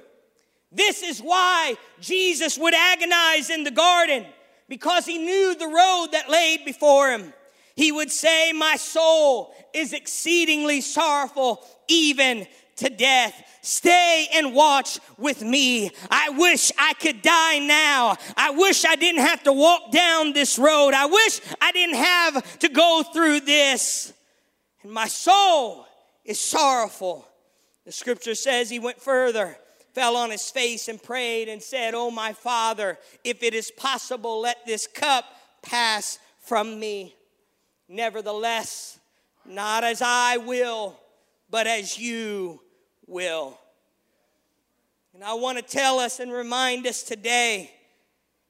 This 0.72 1.02
is 1.02 1.20
why 1.20 1.76
Jesus 2.00 2.58
would 2.58 2.74
agonize 2.74 3.50
in 3.50 3.64
the 3.64 3.72
garden 3.72 4.26
because 4.70 5.06
he 5.06 5.18
knew 5.18 5.56
the 5.56 5.68
road 5.68 6.08
that 6.12 6.30
laid 6.30 6.66
before 6.66 7.12
him. 7.12 7.34
He 7.76 7.92
would 7.92 8.12
say, 8.12 8.52
My 8.54 8.76
soul 8.76 9.54
is 9.74 9.94
exceedingly 9.94 10.82
sorrowful, 10.82 11.66
even 11.88 12.48
to 12.78 12.90
death. 12.90 13.44
Stay 13.62 14.28
and 14.34 14.54
watch 14.54 15.00
with 15.18 15.42
me. 15.42 15.92
I 16.10 16.30
wish 16.30 16.72
I 16.80 16.94
could 16.94 17.22
die 17.22 17.60
now. 17.60 18.16
I 18.36 18.52
wish 18.52 18.86
I 18.86 18.96
didn't 18.96 19.22
have 19.22 19.44
to 19.44 19.54
walk 19.54 19.92
down 19.92 20.34
this 20.34 20.58
road. 20.58 20.94
I 20.94 21.06
wish 21.06 21.42
I 21.62 21.72
didn't 21.72 21.96
have 21.98 22.60
to 22.60 22.70
go 22.70 23.04
through 23.14 23.42
this. 23.42 24.14
And 24.84 24.92
my 24.92 25.08
soul 25.08 25.86
is 26.24 26.40
sorrowful. 26.40 27.28
The 27.86 27.92
scripture 27.92 28.36
says 28.36 28.70
he 28.70 28.80
went 28.80 29.02
further, 29.02 29.58
fell 29.94 30.16
on 30.16 30.30
his 30.30 30.50
face, 30.50 30.88
and 30.88 31.02
prayed 31.02 31.50
and 31.50 31.62
said, 31.62 31.94
Oh, 31.94 32.12
my 32.12 32.34
Father, 32.34 32.98
if 33.24 33.44
it 33.44 33.54
is 33.54 33.72
possible, 33.72 34.42
let 34.42 34.66
this 34.66 34.88
cup 34.88 35.26
pass 35.62 36.20
from 36.42 36.80
me. 36.80 37.16
Nevertheless, 37.90 39.00
not 39.46 39.84
as 39.84 40.02
I 40.02 40.38
will, 40.38 41.00
but 41.50 41.68
as 41.68 41.98
you 41.98 42.62
will. 43.08 43.58
And 45.14 45.24
I 45.24 45.34
want 45.34 45.58
to 45.58 45.64
tell 45.64 46.00
us 46.00 46.20
and 46.20 46.32
remind 46.32 46.86
us 46.86 47.02
today 47.02 47.72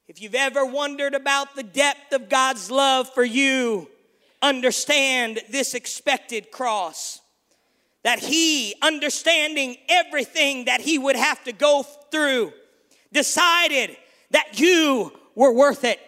if 0.07 0.21
you've 0.21 0.35
ever 0.35 0.65
wondered 0.65 1.13
about 1.13 1.55
the 1.55 1.63
depth 1.63 2.13
of 2.13 2.29
God's 2.29 2.71
love 2.71 3.13
for 3.13 3.23
you, 3.23 3.89
understand 4.41 5.39
this 5.49 5.73
expected 5.73 6.51
cross. 6.51 7.21
That 8.03 8.19
he, 8.19 8.73
understanding 8.81 9.75
everything 9.89 10.65
that 10.65 10.79
he 10.79 10.97
would 10.97 11.17
have 11.17 11.43
to 11.43 11.51
go 11.51 11.83
through, 11.83 12.53
decided 13.11 13.97
that 14.31 14.59
you 14.59 15.11
were 15.35 15.51
worth 15.51 15.83
it. 15.83 15.99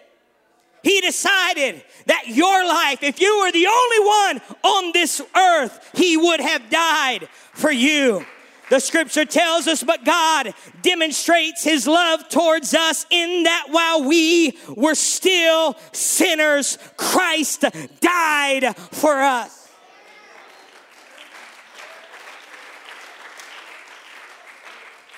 He 0.82 1.02
decided 1.02 1.84
that 2.06 2.28
your 2.28 2.66
life, 2.66 3.04
if 3.04 3.20
you 3.20 3.40
were 3.40 3.52
the 3.52 3.68
only 3.68 4.08
one 4.08 4.42
on 4.64 4.92
this 4.94 5.22
earth, 5.36 5.90
He 5.94 6.16
would 6.16 6.40
have 6.40 6.70
died 6.70 7.28
for 7.54 7.72
you. 7.72 8.26
The 8.70 8.80
scripture 8.80 9.26
tells 9.26 9.68
us, 9.68 9.82
but 9.82 10.06
God 10.06 10.54
demonstrates 10.84 11.64
his 11.64 11.88
love 11.88 12.30
towards 12.30 12.74
us 12.76 13.06
in 13.10 13.44
that 13.44 13.68
while 13.70 14.04
we 14.04 14.58
were 14.76 14.96
still 14.96 15.76
sinners, 15.92 16.78
Christ 16.96 17.66
died 18.00 18.78
for 18.78 19.22
us. 19.22 19.72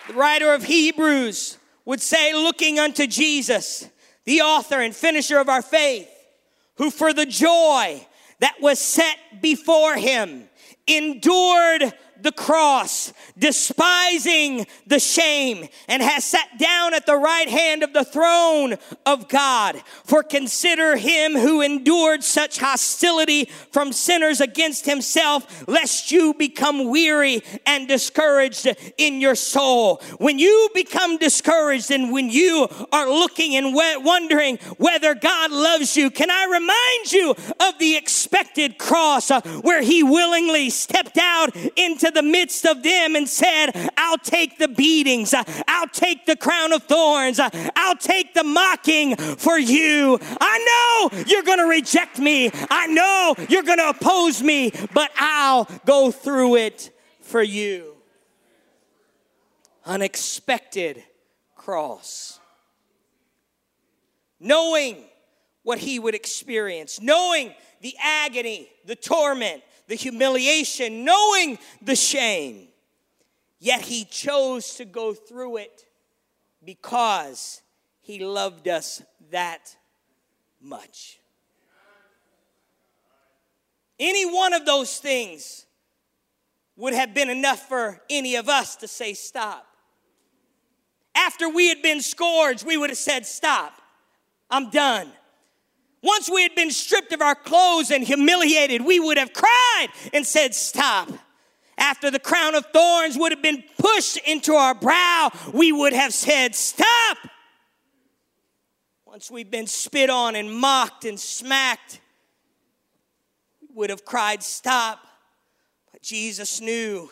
The 0.07 0.13
writer 0.13 0.53
of 0.53 0.63
Hebrews 0.63 1.57
would 1.85 2.01
say, 2.01 2.33
looking 2.33 2.79
unto 2.79 3.05
Jesus, 3.05 3.87
the 4.23 4.41
author 4.41 4.79
and 4.79 4.95
finisher 4.95 5.39
of 5.39 5.49
our 5.49 5.61
faith, 5.61 6.09
who 6.75 6.89
for 6.89 7.13
the 7.13 7.25
joy 7.25 8.05
that 8.39 8.55
was 8.61 8.79
set 8.79 9.17
before 9.41 9.95
him 9.95 10.49
endured 10.87 11.93
the 12.23 12.31
cross, 12.31 13.13
despising 13.37 14.67
the 14.87 14.99
shame, 14.99 15.67
and 15.87 16.01
has 16.01 16.25
sat 16.25 16.57
down 16.59 16.93
at 16.93 17.05
the 17.05 17.15
right 17.15 17.49
hand 17.49 17.83
of 17.83 17.93
the 17.93 18.05
throne 18.05 18.75
of 19.05 19.27
God. 19.27 19.81
For 20.03 20.23
consider 20.23 20.97
him 20.97 21.33
who 21.33 21.61
endured 21.61 22.23
such 22.23 22.59
hostility 22.59 23.45
from 23.71 23.91
sinners 23.91 24.41
against 24.41 24.85
himself, 24.85 25.67
lest 25.67 26.11
you 26.11 26.33
become 26.33 26.89
weary 26.89 27.41
and 27.65 27.87
discouraged 27.87 28.67
in 28.97 29.21
your 29.21 29.35
soul. 29.35 30.01
When 30.17 30.39
you 30.39 30.69
become 30.73 31.17
discouraged 31.17 31.91
and 31.91 32.11
when 32.11 32.29
you 32.29 32.67
are 32.91 33.09
looking 33.09 33.55
and 33.55 33.73
wondering 33.73 34.57
whether 34.77 35.15
God 35.15 35.51
loves 35.51 35.97
you, 35.97 36.09
can 36.09 36.29
I 36.29 36.45
remind 36.45 37.11
you 37.11 37.31
of 37.59 37.79
the 37.79 37.95
expected 37.95 38.77
cross 38.77 39.31
uh, 39.31 39.41
where 39.61 39.81
he 39.81 40.03
willingly 40.03 40.69
stepped 40.69 41.17
out 41.17 41.55
into 41.75 42.10
the 42.13 42.21
midst 42.21 42.65
of 42.65 42.83
them 42.83 43.15
and 43.15 43.27
said, 43.27 43.71
I'll 43.97 44.17
take 44.17 44.57
the 44.57 44.67
beatings, 44.67 45.33
I'll 45.67 45.87
take 45.87 46.25
the 46.25 46.35
crown 46.35 46.73
of 46.73 46.83
thorns, 46.83 47.39
I'll 47.39 47.97
take 47.97 48.33
the 48.33 48.43
mocking 48.43 49.15
for 49.15 49.57
you. 49.57 50.19
I 50.39 51.09
know 51.11 51.23
you're 51.27 51.43
going 51.43 51.59
to 51.59 51.65
reject 51.65 52.19
me, 52.19 52.51
I 52.69 52.87
know 52.87 53.35
you're 53.49 53.63
going 53.63 53.79
to 53.79 53.89
oppose 53.89 54.41
me, 54.41 54.71
but 54.93 55.11
I'll 55.17 55.67
go 55.85 56.11
through 56.11 56.55
it 56.55 56.91
for 57.21 57.41
you. 57.41 57.95
Unexpected 59.85 61.03
cross. 61.55 62.39
Knowing 64.39 64.97
what 65.63 65.77
he 65.77 65.99
would 65.99 66.15
experience, 66.15 66.99
knowing 66.99 67.53
the 67.81 67.95
agony, 68.01 68.67
the 68.85 68.95
torment, 68.95 69.61
the 69.91 69.97
humiliation, 69.97 71.03
knowing 71.03 71.59
the 71.81 71.97
shame. 71.97 72.69
Yet 73.59 73.81
he 73.81 74.05
chose 74.05 74.75
to 74.75 74.85
go 74.85 75.13
through 75.13 75.57
it 75.57 75.85
because 76.63 77.61
he 77.99 78.23
loved 78.23 78.69
us 78.69 79.03
that 79.31 79.75
much. 80.61 81.19
Any 83.99 84.25
one 84.25 84.53
of 84.53 84.65
those 84.65 84.97
things 84.97 85.65
would 86.77 86.93
have 86.93 87.13
been 87.13 87.29
enough 87.29 87.67
for 87.67 87.99
any 88.09 88.35
of 88.35 88.47
us 88.47 88.77
to 88.77 88.87
say, 88.87 89.13
Stop. 89.13 89.67
After 91.13 91.49
we 91.49 91.67
had 91.67 91.81
been 91.81 91.99
scourged, 91.99 92.65
we 92.65 92.77
would 92.77 92.91
have 92.91 92.97
said, 92.97 93.25
Stop. 93.25 93.73
I'm 94.49 94.69
done. 94.69 95.11
Once 96.01 96.29
we 96.29 96.41
had 96.41 96.55
been 96.55 96.71
stripped 96.71 97.13
of 97.13 97.21
our 97.21 97.35
clothes 97.35 97.91
and 97.91 98.03
humiliated, 98.03 98.83
we 98.83 98.99
would 98.99 99.17
have 99.17 99.33
cried 99.33 99.87
and 100.13 100.25
said, 100.25 100.55
Stop. 100.55 101.09
After 101.77 102.11
the 102.11 102.19
crown 102.19 102.55
of 102.55 102.65
thorns 102.67 103.17
would 103.17 103.31
have 103.31 103.41
been 103.41 103.63
pushed 103.77 104.17
into 104.27 104.53
our 104.53 104.73
brow, 104.73 105.31
we 105.53 105.71
would 105.71 105.93
have 105.93 106.13
said, 106.13 106.55
Stop. 106.55 107.17
Once 109.05 109.29
we've 109.29 109.51
been 109.51 109.67
spit 109.67 110.09
on 110.09 110.35
and 110.35 110.51
mocked 110.51 111.05
and 111.05 111.19
smacked, 111.19 111.99
we 113.61 113.67
would 113.73 113.89
have 113.89 114.03
cried, 114.03 114.41
Stop. 114.41 114.99
But 115.91 116.01
Jesus 116.01 116.61
knew 116.61 117.11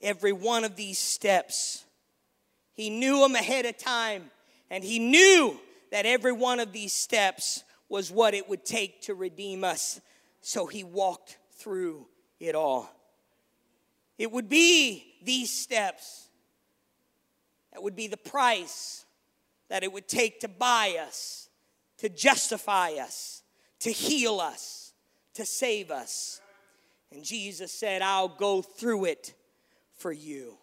every 0.00 0.32
one 0.32 0.62
of 0.62 0.76
these 0.76 0.98
steps. 0.98 1.84
He 2.74 2.90
knew 2.90 3.20
them 3.20 3.34
ahead 3.34 3.66
of 3.66 3.76
time, 3.76 4.30
and 4.70 4.84
He 4.84 5.00
knew 5.00 5.58
that 5.90 6.06
every 6.06 6.32
one 6.32 6.60
of 6.60 6.72
these 6.72 6.92
steps 6.92 7.64
was 7.94 8.10
what 8.10 8.34
it 8.34 8.48
would 8.48 8.64
take 8.64 9.02
to 9.02 9.14
redeem 9.14 9.62
us. 9.62 10.00
So 10.40 10.66
he 10.66 10.82
walked 10.82 11.38
through 11.52 12.08
it 12.40 12.56
all. 12.56 12.92
It 14.18 14.32
would 14.32 14.48
be 14.48 15.14
these 15.22 15.48
steps 15.48 16.26
that 17.72 17.84
would 17.84 17.94
be 17.94 18.08
the 18.08 18.16
price 18.16 19.04
that 19.68 19.84
it 19.84 19.92
would 19.92 20.08
take 20.08 20.40
to 20.40 20.48
buy 20.48 20.96
us, 21.06 21.48
to 21.98 22.08
justify 22.08 22.94
us, 22.94 23.44
to 23.78 23.92
heal 23.92 24.40
us, 24.40 24.92
to 25.34 25.46
save 25.46 25.92
us. 25.92 26.40
And 27.12 27.22
Jesus 27.22 27.70
said, 27.70 28.02
I'll 28.02 28.26
go 28.26 28.60
through 28.60 29.04
it 29.04 29.34
for 29.98 30.10
you. 30.10 30.58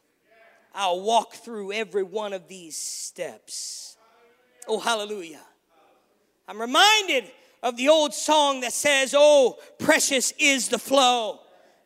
I'll 0.76 1.00
walk 1.00 1.36
through 1.36 1.72
every 1.72 2.04
one 2.04 2.34
of 2.34 2.50
these 2.50 2.76
steps. 2.76 3.96
Oh, 4.68 4.82
hallelujah. 4.82 5.40
I'm 6.48 6.60
reminded 6.60 7.32
of 7.64 7.78
the 7.78 7.90
old 7.90 8.14
song 8.14 8.62
that 8.62 8.74
says, 8.74 9.14
Oh, 9.18 9.58
precious 9.78 10.34
is 10.38 10.70
the 10.70 10.80
flow 10.80 11.40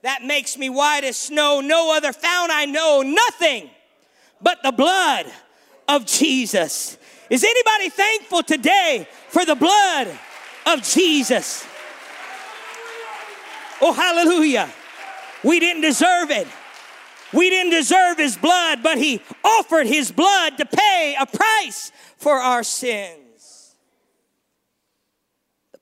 that 0.06 0.24
makes 0.24 0.56
me 0.56 0.70
white 0.70 1.04
as 1.04 1.18
snow. 1.18 1.62
No 1.62 1.96
other 1.96 2.14
fount 2.14 2.52
I 2.52 2.66
know, 2.66 3.02
nothing 3.02 3.70
but 4.40 4.62
the 4.64 4.72
blood 4.72 5.26
of 5.88 6.06
Jesus. 6.06 6.98
Is 7.30 7.44
anybody 7.44 7.90
thankful 7.90 8.44
today 8.44 9.08
for 9.30 9.46
the 9.46 9.56
blood 9.56 10.08
of 10.68 10.84
Jesus? 10.84 11.66
Oh, 13.82 13.94
hallelujah. 13.94 14.70
We 15.44 15.60
didn't 15.60 15.82
deserve 15.82 16.30
it. 16.30 16.48
We 17.34 17.50
didn't 17.50 17.72
deserve 17.72 18.18
his 18.18 18.38
blood, 18.38 18.84
but 18.84 19.00
he 19.00 19.22
offered 19.44 19.88
his 19.88 20.12
blood 20.12 20.58
to 20.60 20.66
pay 20.66 21.16
a 21.20 21.26
price 21.26 21.92
for 22.18 22.36
our 22.36 22.64
sins 22.64 23.25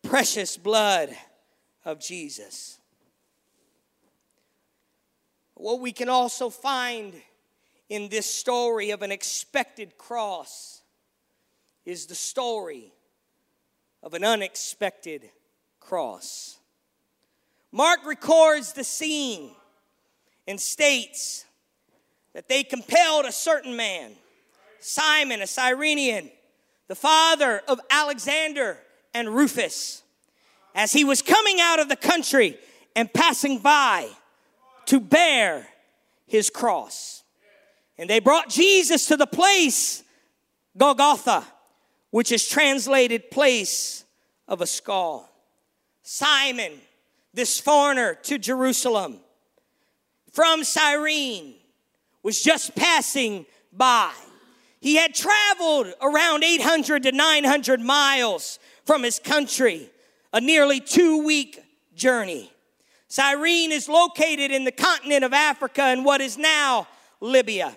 precious 0.03 0.57
blood 0.57 1.15
of 1.85 1.99
Jesus. 1.99 2.77
What 5.55 5.79
we 5.79 5.91
can 5.91 6.09
also 6.09 6.49
find 6.49 7.13
in 7.89 8.09
this 8.09 8.25
story 8.25 8.91
of 8.91 9.01
an 9.01 9.11
expected 9.11 9.97
cross 9.97 10.81
is 11.85 12.05
the 12.05 12.15
story 12.15 12.93
of 14.01 14.13
an 14.13 14.23
unexpected 14.23 15.29
cross. 15.79 16.57
Mark 17.71 18.05
records 18.05 18.73
the 18.73 18.83
scene 18.83 19.51
and 20.47 20.59
states 20.59 21.45
that 22.33 22.49
they 22.49 22.63
compelled 22.63 23.25
a 23.25 23.31
certain 23.31 23.75
man, 23.75 24.11
Simon, 24.79 25.41
a 25.41 25.47
Cyrenian, 25.47 26.29
the 26.87 26.95
father 26.95 27.61
of 27.67 27.79
Alexander 27.89 28.77
and 29.13 29.29
Rufus 29.29 30.03
as 30.75 30.91
he 30.91 31.03
was 31.03 31.21
coming 31.21 31.59
out 31.59 31.79
of 31.79 31.89
the 31.89 31.95
country 31.95 32.57
and 32.95 33.11
passing 33.13 33.59
by 33.59 34.07
to 34.85 34.99
bear 34.99 35.67
his 36.25 36.49
cross. 36.49 37.23
And 37.97 38.09
they 38.09 38.19
brought 38.19 38.49
Jesus 38.49 39.07
to 39.07 39.17
the 39.17 39.27
place, 39.27 40.03
Golgotha, 40.77 41.45
which 42.09 42.31
is 42.31 42.47
translated 42.47 43.29
place 43.31 44.03
of 44.47 44.61
a 44.61 44.67
skull. 44.67 45.29
Simon, 46.01 46.73
this 47.33 47.59
foreigner 47.59 48.15
to 48.23 48.37
Jerusalem 48.37 49.19
from 50.31 50.63
Cyrene, 50.63 51.55
was 52.23 52.41
just 52.41 52.75
passing 52.75 53.45
by. 53.71 54.11
He 54.79 54.95
had 54.95 55.13
traveled 55.13 55.93
around 56.01 56.43
800 56.43 57.03
to 57.03 57.11
900 57.11 57.79
miles 57.79 58.59
from 58.85 59.03
his 59.03 59.19
country, 59.19 59.89
a 60.31 60.41
nearly 60.41 60.79
two 60.79 61.23
week 61.23 61.59
journey. 61.95 62.51
Cyrene 63.07 63.71
is 63.71 63.87
located 63.87 64.49
in 64.49 64.63
the 64.63 64.71
continent 64.71 65.23
of 65.23 65.33
Africa 65.33 65.91
in 65.91 66.03
what 66.03 66.19
is 66.19 66.37
now 66.37 66.87
Libya. 67.19 67.75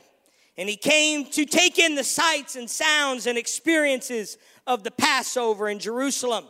And 0.56 0.68
he 0.68 0.76
came 0.76 1.26
to 1.32 1.44
take 1.44 1.78
in 1.78 1.94
the 1.94 2.04
sights 2.04 2.56
and 2.56 2.68
sounds 2.70 3.26
and 3.26 3.36
experiences 3.36 4.38
of 4.66 4.82
the 4.82 4.90
Passover 4.90 5.68
in 5.68 5.78
Jerusalem. 5.78 6.46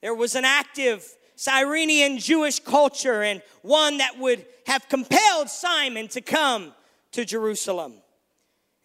There 0.00 0.14
was 0.14 0.36
an 0.36 0.44
active 0.44 1.04
Cyrenian 1.34 2.18
Jewish 2.18 2.60
culture 2.60 3.22
and 3.22 3.42
one 3.62 3.98
that 3.98 4.18
would 4.18 4.46
have 4.66 4.88
compelled 4.88 5.50
Simon 5.50 6.06
to 6.08 6.20
come 6.20 6.72
to 7.10 7.24
Jerusalem. 7.24 7.94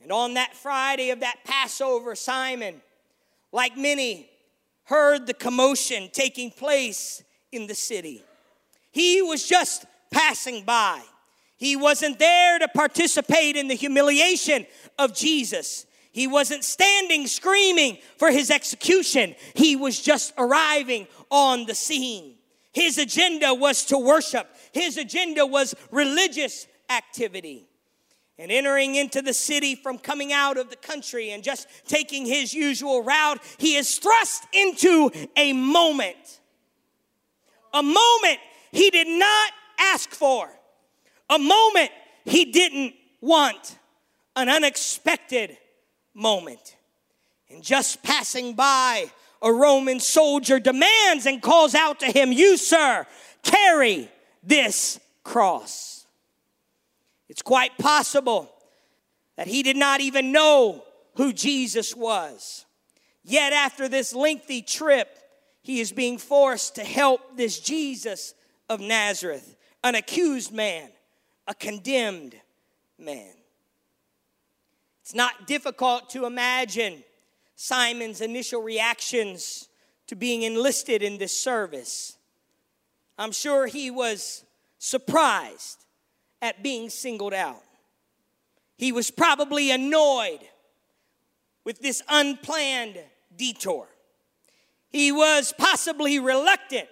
And 0.01 0.11
on 0.11 0.33
that 0.33 0.55
Friday 0.55 1.11
of 1.11 1.19
that 1.19 1.37
Passover, 1.45 2.15
Simon, 2.15 2.81
like 3.51 3.77
many, 3.77 4.30
heard 4.85 5.27
the 5.27 5.33
commotion 5.33 6.09
taking 6.11 6.51
place 6.51 7.23
in 7.51 7.67
the 7.67 7.75
city. 7.75 8.23
He 8.91 9.21
was 9.21 9.47
just 9.47 9.85
passing 10.11 10.63
by. 10.63 11.01
He 11.57 11.75
wasn't 11.75 12.19
there 12.19 12.59
to 12.59 12.67
participate 12.67 13.55
in 13.55 13.67
the 13.67 13.75
humiliation 13.75 14.65
of 14.97 15.15
Jesus. 15.15 15.85
He 16.11 16.27
wasn't 16.27 16.63
standing 16.63 17.27
screaming 17.27 17.99
for 18.17 18.31
his 18.31 18.51
execution. 18.51 19.35
He 19.53 19.75
was 19.75 20.01
just 20.01 20.33
arriving 20.37 21.07
on 21.29 21.65
the 21.65 21.75
scene. 21.75 22.35
His 22.73 22.97
agenda 22.97 23.53
was 23.53 23.85
to 23.85 23.97
worship, 23.97 24.47
his 24.71 24.97
agenda 24.97 25.45
was 25.45 25.75
religious 25.91 26.67
activity. 26.89 27.67
And 28.41 28.51
entering 28.51 28.95
into 28.95 29.21
the 29.21 29.35
city 29.35 29.75
from 29.75 29.99
coming 29.99 30.33
out 30.33 30.57
of 30.57 30.71
the 30.71 30.75
country 30.75 31.29
and 31.29 31.43
just 31.43 31.67
taking 31.85 32.25
his 32.25 32.55
usual 32.55 33.03
route, 33.03 33.39
he 33.59 33.75
is 33.75 33.99
thrust 33.99 34.47
into 34.51 35.11
a 35.37 35.53
moment. 35.53 36.39
A 37.71 37.83
moment 37.83 38.39
he 38.71 38.89
did 38.89 39.07
not 39.07 39.51
ask 39.79 40.09
for, 40.09 40.49
a 41.29 41.37
moment 41.37 41.91
he 42.25 42.45
didn't 42.45 42.95
want, 43.21 43.77
an 44.35 44.49
unexpected 44.49 45.55
moment. 46.15 46.77
And 47.47 47.61
just 47.61 48.01
passing 48.01 48.55
by, 48.55 49.11
a 49.43 49.53
Roman 49.53 49.99
soldier 49.99 50.59
demands 50.59 51.27
and 51.27 51.43
calls 51.43 51.75
out 51.75 51.99
to 51.99 52.07
him, 52.07 52.31
You, 52.31 52.57
sir, 52.57 53.05
carry 53.43 54.09
this 54.41 54.99
cross. 55.23 56.00
It's 57.31 57.41
quite 57.41 57.77
possible 57.77 58.51
that 59.37 59.47
he 59.47 59.63
did 59.63 59.77
not 59.77 60.01
even 60.01 60.33
know 60.33 60.83
who 61.15 61.31
Jesus 61.31 61.95
was. 61.95 62.65
Yet, 63.23 63.53
after 63.53 63.87
this 63.87 64.13
lengthy 64.13 64.61
trip, 64.61 65.17
he 65.61 65.79
is 65.79 65.93
being 65.93 66.17
forced 66.17 66.75
to 66.75 66.83
help 66.83 67.37
this 67.37 67.61
Jesus 67.61 68.33
of 68.67 68.81
Nazareth, 68.81 69.55
an 69.81 69.95
accused 69.95 70.51
man, 70.51 70.89
a 71.47 71.53
condemned 71.53 72.35
man. 72.99 73.31
It's 74.99 75.15
not 75.15 75.47
difficult 75.47 76.09
to 76.09 76.25
imagine 76.25 77.01
Simon's 77.55 78.19
initial 78.19 78.61
reactions 78.61 79.69
to 80.07 80.17
being 80.17 80.41
enlisted 80.41 81.01
in 81.01 81.17
this 81.17 81.37
service. 81.39 82.17
I'm 83.17 83.31
sure 83.31 83.67
he 83.67 83.89
was 83.89 84.43
surprised 84.79 85.85
at 86.41 86.63
being 86.63 86.89
singled 86.89 87.33
out. 87.33 87.63
He 88.77 88.91
was 88.91 89.11
probably 89.11 89.71
annoyed 89.71 90.39
with 91.63 91.79
this 91.79 92.01
unplanned 92.09 92.99
detour. 93.35 93.87
He 94.89 95.11
was 95.11 95.53
possibly 95.57 96.19
reluctant 96.19 96.89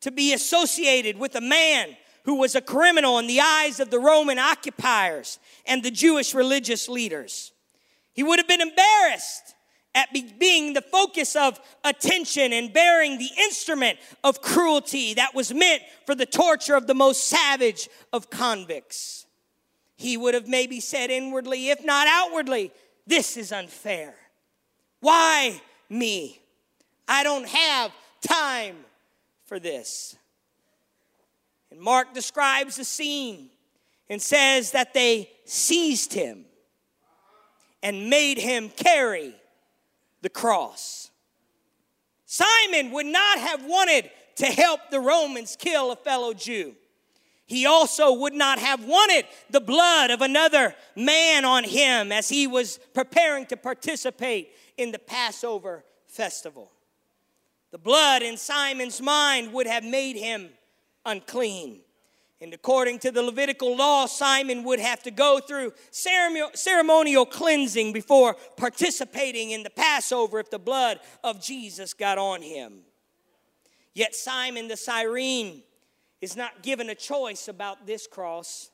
to 0.00 0.10
be 0.10 0.32
associated 0.32 1.18
with 1.18 1.34
a 1.34 1.40
man 1.40 1.96
who 2.24 2.36
was 2.36 2.54
a 2.54 2.60
criminal 2.60 3.18
in 3.18 3.26
the 3.26 3.40
eyes 3.40 3.80
of 3.80 3.90
the 3.90 3.98
Roman 3.98 4.38
occupiers 4.38 5.38
and 5.66 5.82
the 5.82 5.90
Jewish 5.90 6.34
religious 6.34 6.88
leaders. 6.88 7.52
He 8.12 8.22
would 8.22 8.38
have 8.38 8.48
been 8.48 8.60
embarrassed 8.60 9.54
at 9.98 10.12
be, 10.12 10.32
being 10.38 10.74
the 10.74 10.80
focus 10.80 11.34
of 11.34 11.60
attention 11.84 12.52
and 12.52 12.72
bearing 12.72 13.18
the 13.18 13.30
instrument 13.36 13.98
of 14.22 14.40
cruelty 14.40 15.14
that 15.14 15.34
was 15.34 15.52
meant 15.52 15.82
for 16.06 16.14
the 16.14 16.24
torture 16.24 16.76
of 16.76 16.86
the 16.86 16.94
most 16.94 17.24
savage 17.24 17.88
of 18.12 18.30
convicts. 18.30 19.26
He 19.96 20.16
would 20.16 20.34
have 20.34 20.46
maybe 20.46 20.78
said 20.78 21.10
inwardly, 21.10 21.70
if 21.70 21.84
not 21.84 22.06
outwardly, 22.08 22.70
this 23.08 23.36
is 23.36 23.50
unfair. 23.50 24.14
Why 25.00 25.60
me? 25.90 26.40
I 27.08 27.24
don't 27.24 27.48
have 27.48 27.90
time 28.20 28.76
for 29.46 29.58
this. 29.58 30.16
And 31.72 31.80
Mark 31.80 32.14
describes 32.14 32.76
the 32.76 32.84
scene 32.84 33.50
and 34.08 34.22
says 34.22 34.70
that 34.70 34.94
they 34.94 35.30
seized 35.44 36.12
him 36.12 36.44
and 37.82 38.08
made 38.08 38.38
him 38.38 38.68
carry 38.68 39.34
the 40.22 40.28
cross. 40.28 41.10
Simon 42.26 42.90
would 42.92 43.06
not 43.06 43.38
have 43.38 43.64
wanted 43.64 44.10
to 44.36 44.46
help 44.46 44.80
the 44.90 45.00
Romans 45.00 45.56
kill 45.58 45.90
a 45.90 45.96
fellow 45.96 46.34
Jew. 46.34 46.74
He 47.46 47.64
also 47.64 48.12
would 48.12 48.34
not 48.34 48.58
have 48.58 48.84
wanted 48.84 49.24
the 49.48 49.60
blood 49.60 50.10
of 50.10 50.20
another 50.20 50.74
man 50.94 51.46
on 51.46 51.64
him 51.64 52.12
as 52.12 52.28
he 52.28 52.46
was 52.46 52.78
preparing 52.92 53.46
to 53.46 53.56
participate 53.56 54.50
in 54.76 54.92
the 54.92 54.98
Passover 54.98 55.82
festival. 56.06 56.70
The 57.70 57.78
blood 57.78 58.22
in 58.22 58.36
Simon's 58.36 59.00
mind 59.00 59.52
would 59.54 59.66
have 59.66 59.82
made 59.82 60.16
him 60.16 60.50
unclean. 61.06 61.80
And 62.40 62.54
according 62.54 63.00
to 63.00 63.10
the 63.10 63.22
Levitical 63.22 63.76
law, 63.76 64.06
Simon 64.06 64.62
would 64.62 64.78
have 64.78 65.02
to 65.02 65.10
go 65.10 65.40
through 65.40 65.72
ceremonial 65.90 67.26
cleansing 67.26 67.92
before 67.92 68.36
participating 68.56 69.50
in 69.50 69.64
the 69.64 69.70
Passover 69.70 70.38
if 70.38 70.48
the 70.48 70.58
blood 70.58 71.00
of 71.24 71.42
Jesus 71.42 71.94
got 71.94 72.16
on 72.16 72.42
him. 72.42 72.82
Yet 73.92 74.14
Simon 74.14 74.68
the 74.68 74.76
Cyrene 74.76 75.62
is 76.20 76.36
not 76.36 76.62
given 76.62 76.88
a 76.90 76.94
choice 76.94 77.48
about 77.48 77.86
this 77.86 78.06
cross. 78.06 78.70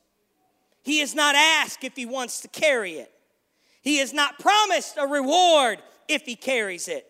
He 0.83 1.01
is 1.01 1.15
not 1.15 1.35
asked 1.35 1.85
if 1.85 1.97
he 1.97 2.05
wants 2.05 2.43
to 2.43 2.49
carry 2.49 2.95
it. 2.95 3.11
He 3.81 3.99
is 3.99 4.13
not 4.13 4.39
promised 4.39 4.99
a 4.99 5.07
reward 5.07 5.79
if 6.09 6.23
he 6.27 6.37
carries 6.37 6.89
it. 6.89 7.07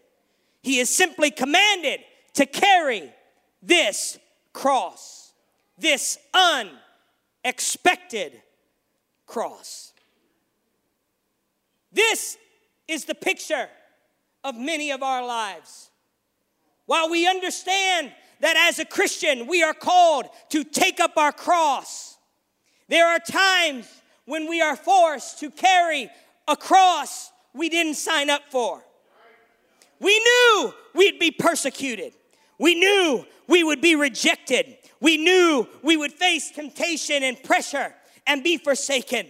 He 0.63 0.79
is 0.79 0.95
simply 0.95 1.33
commanded 1.33 2.01
to 2.35 2.47
carry 2.47 3.13
this 3.63 4.19
cross, 4.53 5.24
this 5.79 6.19
unexpected 7.45 8.41
cross. 9.27 9.93
This 11.93 12.37
is 12.89 13.05
the 13.05 13.15
picture 13.15 13.69
of 14.43 14.57
many 14.57 14.91
of 14.91 15.03
our 15.03 15.25
lives. 15.25 15.91
While 16.87 17.11
we 17.11 17.27
understand 17.27 18.13
that 18.41 18.57
as 18.69 18.79
a 18.79 18.85
Christian 18.85 19.47
we 19.47 19.63
are 19.63 19.75
called 19.75 20.27
to 20.51 20.65
take 20.65 21.01
up 21.01 21.17
our 21.17 21.33
cross, 21.33 22.19
there 22.89 23.07
are 23.09 23.19
times 23.19 23.89
when 24.27 24.49
we 24.49 24.61
are 24.61 24.77
forced 24.77 25.41
to 25.41 25.51
carry 25.51 26.11
a 26.47 26.57
cross 26.57 27.31
we 27.55 27.69
didn't 27.69 27.95
sign 27.95 28.29
up 28.29 28.43
for. 28.51 28.83
We 30.01 30.19
knew 30.19 30.75
we'd 30.95 31.19
be 31.19 31.31
persecuted. 31.31 32.13
We 32.59 32.75
knew 32.75 33.25
we 33.49 33.65
would 33.65 33.81
be 33.81 33.97
rejected. 33.97 34.77
We 35.01 35.17
knew 35.17 35.67
we 35.83 35.97
would 35.97 36.13
face 36.13 36.51
temptation 36.51 37.23
and 37.23 37.43
pressure 37.43 37.95
and 38.27 38.43
be 38.43 38.57
forsaken. 38.57 39.27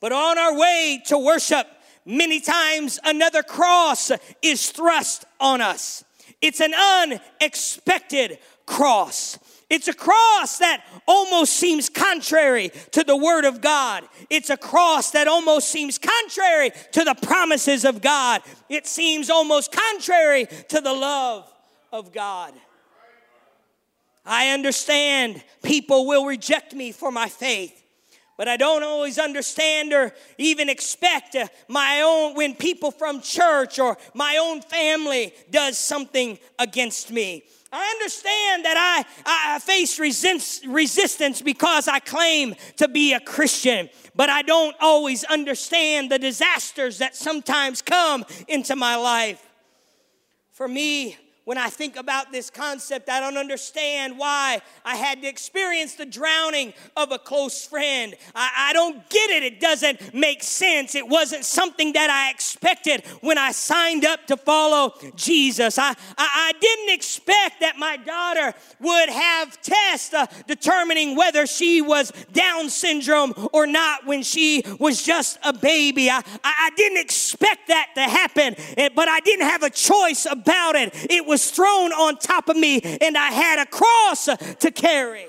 But 0.00 0.12
on 0.12 0.38
our 0.38 0.56
way 0.58 1.02
to 1.06 1.18
worship, 1.18 1.66
many 2.06 2.40
times 2.40 2.98
another 3.04 3.42
cross 3.42 4.10
is 4.42 4.70
thrust 4.70 5.24
on 5.38 5.60
us. 5.60 6.04
It's 6.40 6.60
an 6.60 6.72
unexpected 6.74 8.38
cross. 8.64 9.38
It's 9.68 9.86
a 9.86 9.94
cross 9.94 10.58
that 10.58 10.84
almost 11.06 11.52
seems 11.52 11.88
contrary 11.88 12.72
to 12.90 13.04
the 13.04 13.16
Word 13.16 13.44
of 13.44 13.60
God. 13.60 14.04
It's 14.28 14.50
a 14.50 14.56
cross 14.56 15.12
that 15.12 15.28
almost 15.28 15.68
seems 15.68 15.96
contrary 15.96 16.72
to 16.92 17.04
the 17.04 17.14
promises 17.14 17.84
of 17.84 18.02
God. 18.02 18.42
It 18.68 18.86
seems 18.86 19.30
almost 19.30 19.70
contrary 19.70 20.46
to 20.70 20.80
the 20.80 20.92
love 20.92 21.52
of 21.92 22.12
God. 22.12 22.54
I 24.24 24.50
understand 24.50 25.42
people 25.62 26.06
will 26.06 26.26
reject 26.26 26.74
me 26.74 26.92
for 26.92 27.10
my 27.10 27.28
faith 27.28 27.80
but 28.40 28.48
I 28.48 28.56
don't 28.56 28.82
always 28.82 29.18
understand 29.18 29.92
or 29.92 30.14
even 30.38 30.70
expect 30.70 31.36
uh, 31.36 31.46
my 31.68 32.00
own 32.00 32.34
when 32.34 32.54
people 32.54 32.90
from 32.90 33.20
church 33.20 33.78
or 33.78 33.98
my 34.14 34.38
own 34.38 34.62
family 34.62 35.34
does 35.50 35.76
something 35.76 36.38
against 36.58 37.10
me. 37.10 37.44
I 37.70 37.86
understand 37.90 38.64
that 38.64 39.04
I, 39.26 39.54
I 39.54 39.58
face 39.58 39.98
resist, 39.98 40.64
resistance 40.64 41.42
because 41.42 41.86
I 41.86 41.98
claim 41.98 42.54
to 42.78 42.88
be 42.88 43.12
a 43.12 43.20
Christian, 43.20 43.90
but 44.16 44.30
I 44.30 44.40
don't 44.40 44.74
always 44.80 45.22
understand 45.24 46.10
the 46.10 46.18
disasters 46.18 46.96
that 46.96 47.14
sometimes 47.14 47.82
come 47.82 48.24
into 48.48 48.74
my 48.74 48.96
life. 48.96 49.46
For 50.52 50.66
me, 50.66 51.18
when 51.50 51.58
I 51.58 51.68
think 51.68 51.96
about 51.96 52.30
this 52.30 52.48
concept, 52.48 53.08
I 53.08 53.18
don't 53.18 53.36
understand 53.36 54.16
why 54.16 54.62
I 54.84 54.94
had 54.94 55.20
to 55.22 55.26
experience 55.26 55.96
the 55.96 56.06
drowning 56.06 56.72
of 56.96 57.10
a 57.10 57.18
close 57.18 57.66
friend. 57.66 58.14
I, 58.36 58.68
I, 58.68 58.72
don't 58.72 59.10
get 59.10 59.30
it. 59.30 59.42
It 59.42 59.58
doesn't 59.58 60.14
make 60.14 60.44
sense. 60.44 60.94
It 60.94 61.08
wasn't 61.08 61.44
something 61.44 61.94
that 61.94 62.08
I 62.08 62.30
expected 62.30 63.04
when 63.20 63.36
I 63.36 63.50
signed 63.50 64.04
up 64.04 64.28
to 64.28 64.36
follow 64.36 64.94
Jesus. 65.16 65.76
I, 65.76 65.88
I, 65.88 65.94
I 66.16 66.52
didn't 66.60 66.94
expect 66.94 67.58
that 67.62 67.76
my 67.76 67.96
daughter 67.96 68.54
would 68.78 69.08
have 69.08 69.60
tests 69.60 70.14
uh, 70.14 70.26
determining 70.46 71.16
whether 71.16 71.48
she 71.48 71.82
was 71.82 72.12
Down 72.32 72.70
syndrome 72.70 73.34
or 73.52 73.66
not 73.66 74.06
when 74.06 74.22
she 74.22 74.62
was 74.78 75.02
just 75.02 75.36
a 75.42 75.52
baby. 75.52 76.10
I, 76.10 76.22
I 76.44 76.70
didn't 76.76 76.98
expect 76.98 77.66
that 77.66 77.88
to 77.96 78.02
happen, 78.02 78.54
eh, 78.76 78.90
but 78.94 79.08
I 79.08 79.18
didn't 79.18 79.46
have 79.46 79.64
a 79.64 79.70
choice 79.70 80.28
about 80.30 80.76
it. 80.76 80.94
It 81.10 81.26
was 81.26 81.39
was 81.40 81.50
thrown 81.50 81.92
on 81.92 82.16
top 82.18 82.48
of 82.48 82.56
me, 82.56 82.80
and 83.00 83.16
I 83.16 83.30
had 83.30 83.58
a 83.58 83.66
cross 83.66 84.24
to 84.26 84.70
carry. 84.70 85.26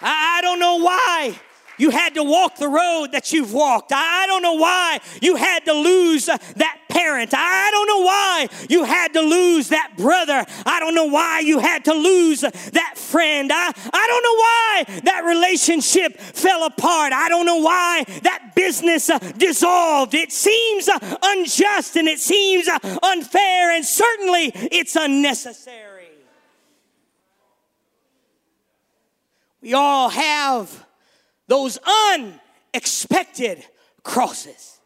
I, 0.00 0.38
I 0.38 0.42
don't 0.42 0.58
know 0.58 0.76
why 0.78 1.38
you 1.78 1.90
had 1.90 2.14
to 2.14 2.22
walk 2.22 2.56
the 2.56 2.68
road 2.68 3.12
that 3.12 3.32
you've 3.32 3.52
walked. 3.52 3.92
I 3.94 4.26
don't 4.26 4.42
know 4.42 4.54
why 4.54 4.98
you 5.20 5.36
had 5.36 5.64
to 5.66 5.72
lose 5.72 6.26
that 6.26 6.78
parent. 6.88 7.32
I 7.32 7.70
don't 7.70 7.86
know 7.86 8.00
why 8.00 8.48
you 8.68 8.84
had 8.84 9.12
to 9.14 9.20
lose 9.20 9.68
that 9.68 9.94
brother. 9.96 10.44
I 10.66 10.80
don't 10.80 10.94
know 10.94 11.06
why 11.06 11.40
you 11.40 11.60
had 11.60 11.84
to 11.86 11.94
lose 11.94 12.40
that 12.40 12.94
friend. 13.12 13.52
I, 13.52 13.70
I 13.92 14.06
don't 14.06 14.22
know 14.22 14.38
why 14.46 15.00
that 15.02 15.24
relationship 15.26 16.18
fell 16.18 16.64
apart. 16.64 17.12
I 17.12 17.28
don't 17.28 17.44
know 17.44 17.58
why 17.58 18.04
that 18.22 18.52
business 18.56 19.10
uh, 19.10 19.18
dissolved. 19.18 20.14
It 20.14 20.32
seems 20.32 20.88
uh, 20.88 20.98
unjust 21.22 21.96
and 21.96 22.08
it 22.08 22.18
seems 22.18 22.66
uh, 22.68 22.78
unfair, 23.02 23.70
and 23.70 23.84
certainly 23.84 24.50
it's 24.54 24.96
unnecessary. 24.96 26.08
We 29.60 29.74
all 29.74 30.08
have 30.08 30.86
those 31.46 31.78
unexpected 32.74 33.64
crosses. 34.02 34.80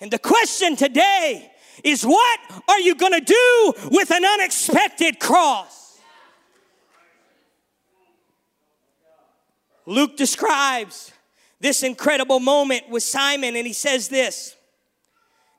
And 0.00 0.10
the 0.10 0.18
question 0.18 0.76
today 0.76 1.52
is 1.84 2.04
what 2.04 2.40
are 2.68 2.80
you 2.80 2.94
going 2.94 3.12
to 3.12 3.20
do 3.20 3.72
with 3.90 4.10
an 4.10 4.24
unexpected 4.24 5.20
cross? 5.20 5.79
Luke 9.90 10.16
describes 10.16 11.12
this 11.60 11.82
incredible 11.82 12.40
moment 12.40 12.88
with 12.88 13.02
Simon, 13.02 13.56
and 13.56 13.66
he 13.66 13.72
says 13.72 14.08
this 14.08 14.54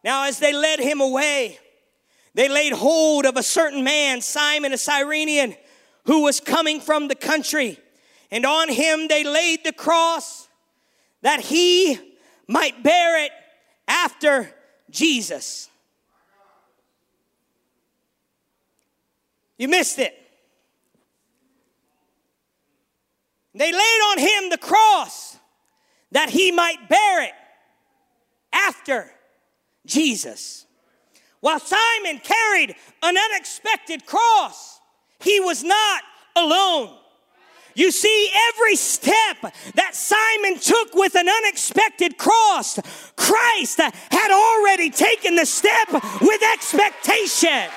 Now, 0.04 0.26
as 0.26 0.39
they 0.39 0.54
led 0.54 0.80
him 0.80 1.02
away, 1.02 1.60
they 2.34 2.48
laid 2.48 2.74
hold 2.74 3.26
of 3.26 3.38
a 3.38 3.44
certain 3.44 3.84
man, 3.84 4.22
Simon, 4.22 4.74
a 4.74 4.78
Cyrenian, 4.78 5.56
who 6.06 6.24
was 6.24 6.39
coming 6.39 6.80
from 6.80 7.08
the 7.08 7.15
country 7.15 7.78
and 8.32 8.46
on 8.46 8.70
him 8.70 9.10
they 9.10 9.26
laid 9.26 9.63
the 9.65 9.74
cross 9.74 10.48
that 11.22 11.41
he 11.41 12.00
might 12.48 12.82
bear 12.82 13.26
it 13.26 13.32
after 13.88 14.50
Jesus. 14.89 15.70
You 19.58 19.67
missed 19.67 20.00
it. 20.00 20.17
They 23.54 23.72
laid 23.72 24.02
on 24.12 24.20
him 24.20 24.50
the 24.50 24.58
cross 24.58 25.38
that 26.12 26.30
he 26.30 26.52
might 26.52 26.90
bear 26.90 27.24
it 27.24 27.34
after 28.54 29.12
Jesus. 29.86 30.66
While 31.40 31.60
Simon 31.60 32.20
carried 32.20 32.76
an 33.02 33.18
unexpected 33.18 34.06
cross, 34.06 34.80
he 35.20 35.40
was 35.40 35.64
not 35.64 36.04
alone. 36.36 36.98
You 37.74 37.92
see, 37.92 38.30
every 38.50 38.76
step 38.76 39.38
that 39.76 39.96
Simon 39.96 40.60
took 40.60 40.94
with 40.94 41.16
an 41.16 41.28
unexpected 41.28 42.18
cross, 42.18 42.80
Christ 43.16 43.80
had 43.80 44.32
already 44.32 44.90
taken 44.90 45.36
the 45.36 45.46
step 45.46 45.88
with 46.22 46.42
expectation. 46.54 47.70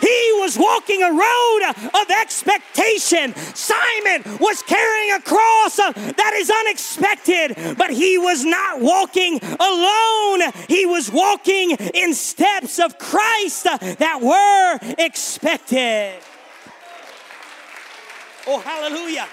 He 0.00 0.32
was 0.40 0.58
walking 0.58 1.02
a 1.02 1.10
road 1.10 1.60
of 1.94 2.10
expectation. 2.10 3.34
Simon 3.54 4.22
was 4.38 4.62
carrying 4.62 5.12
a 5.12 5.20
cross 5.20 5.76
that 5.76 6.32
is 6.34 6.50
unexpected, 6.50 7.76
but 7.76 7.90
he 7.90 8.18
was 8.18 8.44
not 8.44 8.80
walking 8.80 9.38
alone. 9.58 10.52
He 10.68 10.86
was 10.86 11.10
walking 11.10 11.72
in 11.72 12.14
steps 12.14 12.78
of 12.78 12.98
Christ 12.98 13.64
that 13.64 14.20
were 14.20 14.78
expected. 14.98 16.20
Oh, 18.46 18.58
hallelujah. 18.58 19.26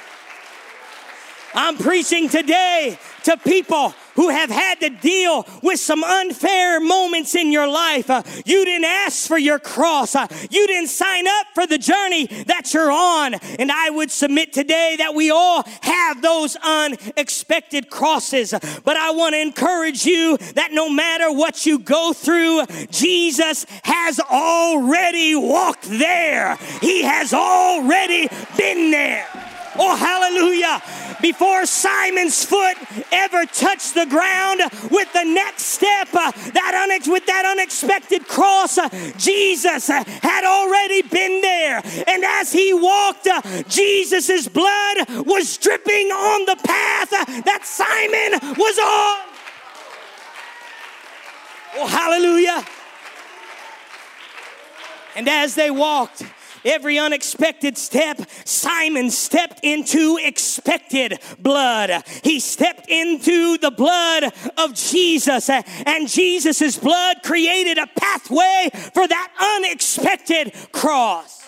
I'm 1.57 1.75
preaching 1.75 2.29
today 2.29 2.99
to 3.23 3.35
people 3.35 3.89
who 4.13 4.29
have 4.29 4.51
had 4.51 4.79
to 4.81 4.91
deal 4.91 5.43
with 5.63 5.79
some 5.79 6.03
unfair 6.03 6.79
moments 6.79 7.33
in 7.33 7.51
your 7.51 7.67
life. 7.67 8.11
Uh, 8.11 8.21
you 8.45 8.63
didn't 8.63 8.85
ask 8.85 9.27
for 9.27 9.39
your 9.39 9.57
cross. 9.57 10.15
Uh, 10.15 10.27
you 10.51 10.67
didn't 10.67 10.89
sign 10.89 11.25
up 11.27 11.47
for 11.55 11.65
the 11.65 11.79
journey 11.79 12.27
that 12.45 12.75
you're 12.75 12.91
on. 12.91 13.33
And 13.33 13.71
I 13.71 13.89
would 13.89 14.11
submit 14.11 14.53
today 14.53 14.97
that 14.99 15.15
we 15.15 15.31
all 15.31 15.63
have 15.81 16.21
those 16.21 16.55
unexpected 16.57 17.89
crosses. 17.89 18.53
But 18.85 18.95
I 18.95 19.09
want 19.11 19.33
to 19.33 19.41
encourage 19.41 20.05
you 20.05 20.37
that 20.53 20.73
no 20.73 20.91
matter 20.91 21.31
what 21.31 21.65
you 21.65 21.79
go 21.79 22.13
through, 22.13 22.67
Jesus 22.91 23.65
has 23.83 24.19
already 24.19 25.35
walked 25.35 25.89
there. 25.89 26.55
He 26.81 27.01
has 27.01 27.33
already 27.33 28.29
been 28.55 28.91
there. 28.91 29.27
Oh, 29.79 29.95
hallelujah. 29.95 30.81
Before 31.21 31.65
Simon's 31.65 32.43
foot 32.43 32.77
ever 33.11 33.45
touched 33.45 33.93
the 33.93 34.05
ground 34.05 34.61
with 34.91 35.11
the 35.13 35.23
next 35.23 35.63
step, 35.63 36.09
uh, 36.13 36.31
that 36.31 36.87
unex- 36.89 37.11
with 37.11 37.25
that 37.25 37.45
unexpected 37.45 38.27
cross, 38.27 38.77
uh, 38.77 38.89
Jesus 39.17 39.89
uh, 39.89 40.03
had 40.21 40.45
already 40.45 41.01
been 41.03 41.41
there. 41.41 41.81
And 42.07 42.23
as 42.23 42.51
he 42.51 42.73
walked, 42.73 43.27
uh, 43.27 43.41
Jesus' 43.67 44.47
blood 44.47 45.25
was 45.25 45.57
dripping 45.57 46.07
on 46.11 46.45
the 46.45 46.55
path 46.63 47.13
uh, 47.13 47.25
that 47.41 47.65
Simon 47.65 48.39
was 48.57 48.77
on. 48.79 49.27
Oh, 51.79 51.87
hallelujah. 51.87 52.65
And 55.15 55.27
as 55.27 55.55
they 55.55 55.71
walked, 55.71 56.23
Every 56.65 56.97
unexpected 56.97 57.77
step, 57.77 58.19
Simon 58.45 59.09
stepped 59.09 59.61
into 59.63 60.19
expected 60.21 61.19
blood. 61.39 62.03
He 62.23 62.39
stepped 62.39 62.89
into 62.89 63.57
the 63.57 63.71
blood 63.71 64.33
of 64.57 64.73
Jesus, 64.73 65.49
and 65.49 66.07
Jesus' 66.07 66.77
blood 66.77 67.17
created 67.23 67.77
a 67.77 67.87
pathway 67.87 68.69
for 68.93 69.07
that 69.07 69.57
unexpected 69.57 70.53
cross. 70.71 71.46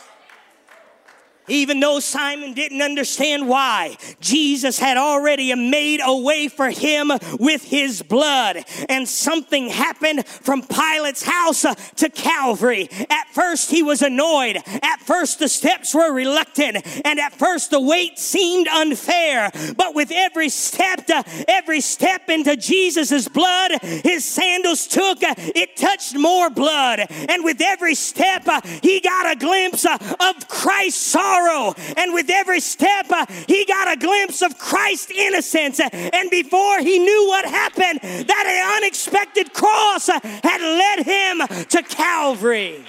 Even 1.49 1.79
though 1.79 1.99
Simon 1.99 2.53
didn't 2.53 2.81
understand 2.81 3.47
why, 3.47 3.97
Jesus 4.19 4.79
had 4.79 4.97
already 4.97 5.53
made 5.55 5.99
a 6.03 6.15
way 6.15 6.47
for 6.47 6.69
him 6.69 7.11
with 7.39 7.63
his 7.63 8.01
blood. 8.01 8.63
And 8.87 9.07
something 9.07 9.69
happened 9.69 10.25
from 10.27 10.61
Pilate's 10.61 11.23
house 11.23 11.65
uh, 11.65 11.75
to 11.97 12.09
Calvary. 12.09 12.89
At 13.09 13.27
first, 13.33 13.71
he 13.71 13.83
was 13.83 14.01
annoyed. 14.01 14.57
At 14.83 15.01
first, 15.01 15.39
the 15.39 15.49
steps 15.49 15.93
were 15.93 16.13
reluctant. 16.13 16.85
And 17.05 17.19
at 17.19 17.33
first, 17.33 17.71
the 17.71 17.81
weight 17.81 18.19
seemed 18.19 18.67
unfair. 18.67 19.51
But 19.75 19.95
with 19.95 20.11
every 20.13 20.49
step, 20.49 21.09
uh, 21.09 21.23
every 21.47 21.81
step 21.81 22.29
into 22.29 22.55
Jesus' 22.55 23.27
blood, 23.27 23.71
his 23.81 24.23
sandals 24.25 24.87
took, 24.87 25.23
uh, 25.23 25.33
it 25.37 25.75
touched 25.77 26.15
more 26.15 26.49
blood. 26.49 26.99
And 27.09 27.43
with 27.43 27.61
every 27.61 27.95
step, 27.95 28.47
he 28.83 28.99
got 28.99 29.31
a 29.31 29.35
glimpse 29.35 29.85
of 29.85 30.47
Christ's 30.47 31.01
sorrow 31.01 31.38
sorrow. 31.39 31.73
And 31.97 32.13
with 32.13 32.29
every 32.29 32.59
step, 32.59 33.07
uh, 33.09 33.25
he 33.47 33.65
got 33.65 33.91
a 33.91 33.97
glimpse 33.97 34.41
of 34.41 34.57
Christ's 34.57 35.11
innocence. 35.11 35.79
And 35.79 36.29
before 36.29 36.79
he 36.79 36.99
knew 36.99 37.27
what 37.27 37.45
happened, 37.45 37.99
that 38.01 38.77
unexpected 38.77 39.53
cross 39.53 40.09
uh, 40.09 40.19
had 40.43 40.61
led 40.61 41.05
him 41.05 41.65
to 41.67 41.83
Calvary. 41.83 42.85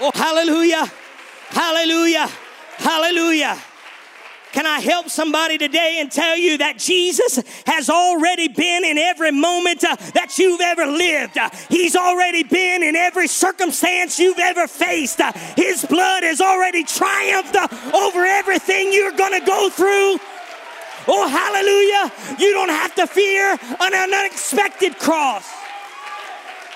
Oh, 0.00 0.10
hallelujah! 0.14 0.90
Hallelujah! 1.50 2.28
Hallelujah! 2.78 3.58
Can 4.52 4.66
I 4.66 4.80
help 4.80 5.08
somebody 5.08 5.56
today 5.56 5.98
and 6.00 6.12
tell 6.12 6.36
you 6.36 6.58
that 6.58 6.78
Jesus 6.78 7.42
has 7.66 7.88
already 7.88 8.48
been 8.48 8.84
in 8.84 8.98
every 8.98 9.30
moment 9.30 9.82
uh, 9.82 9.96
that 10.12 10.38
you've 10.38 10.60
ever 10.60 10.84
lived? 10.86 11.38
Uh, 11.38 11.48
he's 11.70 11.96
already 11.96 12.42
been 12.42 12.82
in 12.82 12.94
every 12.94 13.28
circumstance 13.28 14.18
you've 14.18 14.38
ever 14.38 14.66
faced. 14.66 15.20
Uh, 15.20 15.32
his 15.56 15.86
blood 15.86 16.22
has 16.22 16.42
already 16.42 16.84
triumphed 16.84 17.56
uh, 17.56 17.66
over 17.94 18.26
everything 18.26 18.92
you're 18.92 19.16
going 19.16 19.40
to 19.40 19.46
go 19.46 19.70
through. 19.70 20.18
Oh, 21.08 21.26
hallelujah. 21.26 22.38
You 22.38 22.52
don't 22.52 22.68
have 22.68 22.94
to 22.96 23.06
fear 23.06 23.58
an 23.80 24.12
unexpected 24.12 24.98
cross. 24.98 25.50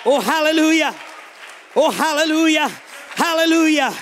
Oh, 0.06 0.20
hallelujah. 0.20 0.94
Oh, 1.76 1.90
hallelujah. 1.90 2.68
Hallelujah. 3.14 3.94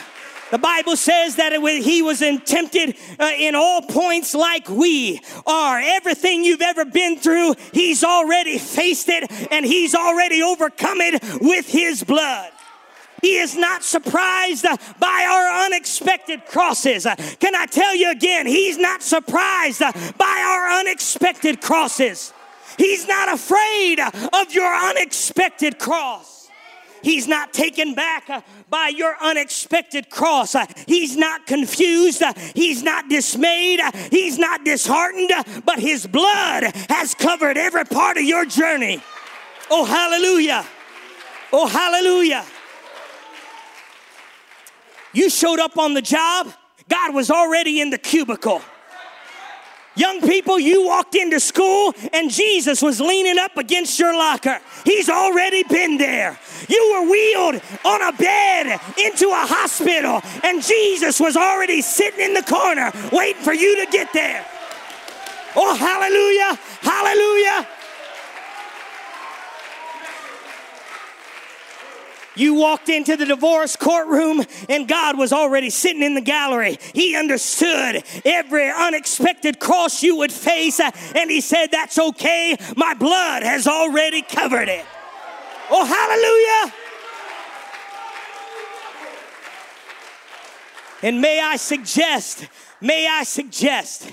The 0.54 0.58
Bible 0.58 0.94
says 0.94 1.34
that 1.34 1.52
he 1.52 2.00
was 2.00 2.20
tempted 2.20 2.96
uh, 3.18 3.32
in 3.36 3.56
all 3.56 3.82
points 3.82 4.36
like 4.36 4.68
we 4.68 5.20
are. 5.48 5.80
Everything 5.80 6.44
you've 6.44 6.62
ever 6.62 6.84
been 6.84 7.18
through, 7.18 7.56
he's 7.72 8.04
already 8.04 8.58
faced 8.58 9.08
it 9.08 9.28
and 9.50 9.66
he's 9.66 9.96
already 9.96 10.44
overcome 10.44 11.00
it 11.00 11.20
with 11.40 11.68
his 11.68 12.04
blood. 12.04 12.52
He 13.20 13.38
is 13.38 13.56
not 13.56 13.82
surprised 13.82 14.64
uh, 14.64 14.76
by 15.00 15.26
our 15.28 15.64
unexpected 15.66 16.46
crosses. 16.46 17.04
Uh, 17.04 17.16
can 17.40 17.56
I 17.56 17.66
tell 17.66 17.96
you 17.96 18.12
again? 18.12 18.46
He's 18.46 18.78
not 18.78 19.02
surprised 19.02 19.80
by 19.80 20.44
our 20.46 20.78
unexpected 20.78 21.62
crosses. 21.62 22.32
He's 22.78 23.08
not 23.08 23.34
afraid 23.34 23.98
of 23.98 24.54
your 24.54 24.72
unexpected 24.72 25.80
cross. 25.80 26.33
He's 27.04 27.28
not 27.28 27.52
taken 27.52 27.94
back 27.94 28.30
uh, 28.30 28.40
by 28.70 28.88
your 28.88 29.14
unexpected 29.20 30.08
cross. 30.08 30.54
Uh, 30.54 30.64
he's 30.86 31.16
not 31.16 31.46
confused. 31.46 32.22
Uh, 32.22 32.32
he's 32.54 32.82
not 32.82 33.10
dismayed. 33.10 33.80
He's 34.10 34.38
not 34.38 34.64
disheartened, 34.64 35.30
but 35.66 35.78
His 35.78 36.06
blood 36.06 36.64
has 36.88 37.14
covered 37.14 37.58
every 37.58 37.84
part 37.84 38.16
of 38.16 38.22
your 38.24 38.46
journey. 38.46 39.02
Oh, 39.70 39.84
hallelujah. 39.84 40.64
Oh, 41.52 41.66
hallelujah. 41.66 42.44
You 45.12 45.28
showed 45.28 45.60
up 45.60 45.76
on 45.78 45.92
the 45.94 46.02
job, 46.02 46.52
God 46.88 47.14
was 47.14 47.30
already 47.30 47.80
in 47.80 47.90
the 47.90 47.98
cubicle. 47.98 48.62
Young 49.96 50.20
people, 50.22 50.58
you 50.58 50.86
walked 50.86 51.14
into 51.14 51.38
school 51.38 51.94
and 52.12 52.30
Jesus 52.30 52.82
was 52.82 53.00
leaning 53.00 53.38
up 53.38 53.56
against 53.56 53.98
your 53.98 54.12
locker. 54.12 54.60
He's 54.84 55.08
already 55.08 55.62
been 55.62 55.98
there. 55.98 56.38
You 56.68 56.92
were 56.94 57.10
wheeled 57.10 57.62
on 57.84 58.02
a 58.02 58.12
bed 58.16 58.80
into 58.98 59.28
a 59.28 59.46
hospital 59.46 60.20
and 60.42 60.62
Jesus 60.62 61.20
was 61.20 61.36
already 61.36 61.80
sitting 61.80 62.20
in 62.20 62.34
the 62.34 62.42
corner 62.42 62.90
waiting 63.12 63.42
for 63.42 63.52
you 63.52 63.84
to 63.84 63.92
get 63.92 64.12
there. 64.12 64.44
Oh, 65.56 65.74
hallelujah! 65.76 66.58
Hallelujah! 66.82 67.68
You 72.36 72.54
walked 72.54 72.88
into 72.88 73.16
the 73.16 73.26
divorce 73.26 73.76
courtroom 73.76 74.42
and 74.68 74.88
God 74.88 75.16
was 75.16 75.32
already 75.32 75.70
sitting 75.70 76.02
in 76.02 76.14
the 76.14 76.20
gallery. 76.20 76.78
He 76.92 77.14
understood 77.14 78.02
every 78.24 78.70
unexpected 78.70 79.60
cross 79.60 80.02
you 80.02 80.16
would 80.16 80.32
face 80.32 80.80
uh, 80.80 80.90
and 81.14 81.30
He 81.30 81.40
said, 81.40 81.68
That's 81.70 81.98
okay. 81.98 82.56
My 82.76 82.94
blood 82.94 83.42
has 83.42 83.66
already 83.66 84.22
covered 84.22 84.68
it. 84.68 84.84
Oh, 85.70 85.84
hallelujah. 85.84 86.74
And 91.02 91.20
may 91.20 91.40
I 91.40 91.56
suggest, 91.56 92.48
may 92.80 93.06
I 93.06 93.24
suggest, 93.24 94.10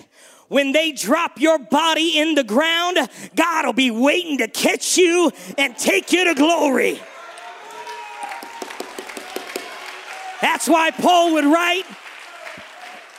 when 0.49 0.73
they 0.73 0.91
drop 0.91 1.39
your 1.39 1.57
body 1.57 2.19
in 2.19 2.35
the 2.35 2.43
ground, 2.43 2.97
God 3.35 3.65
will 3.65 3.71
be 3.71 3.89
waiting 3.91 4.39
to 4.39 4.49
catch 4.49 4.97
you 4.97 5.31
and 5.57 5.77
take 5.77 6.11
you 6.11 6.25
to 6.25 6.35
glory. 6.35 6.99
That's 10.41 10.67
why 10.67 10.91
Paul 10.91 11.33
would 11.33 11.45
write, 11.45 11.85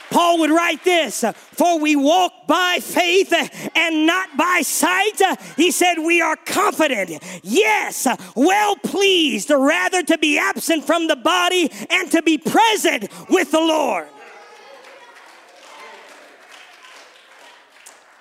Paul 0.09 0.39
would 0.39 0.51
write 0.51 0.83
this 0.83 1.23
For 1.53 1.79
we 1.79 1.95
walk 1.95 2.47
by 2.47 2.79
faith 2.81 3.33
and 3.75 4.05
not 4.05 4.37
by 4.37 4.61
sight. 4.61 5.19
He 5.57 5.71
said, 5.71 5.95
We 5.97 6.21
are 6.21 6.35
confident, 6.35 7.23
yes, 7.41 8.07
well 8.35 8.75
pleased, 8.75 9.49
rather 9.49 10.03
to 10.03 10.17
be 10.17 10.37
absent 10.37 10.85
from 10.85 11.07
the 11.07 11.15
body 11.15 11.71
and 11.89 12.11
to 12.11 12.21
be 12.21 12.37
present 12.37 13.09
with 13.29 13.51
the 13.51 13.59
Lord. 13.59 14.07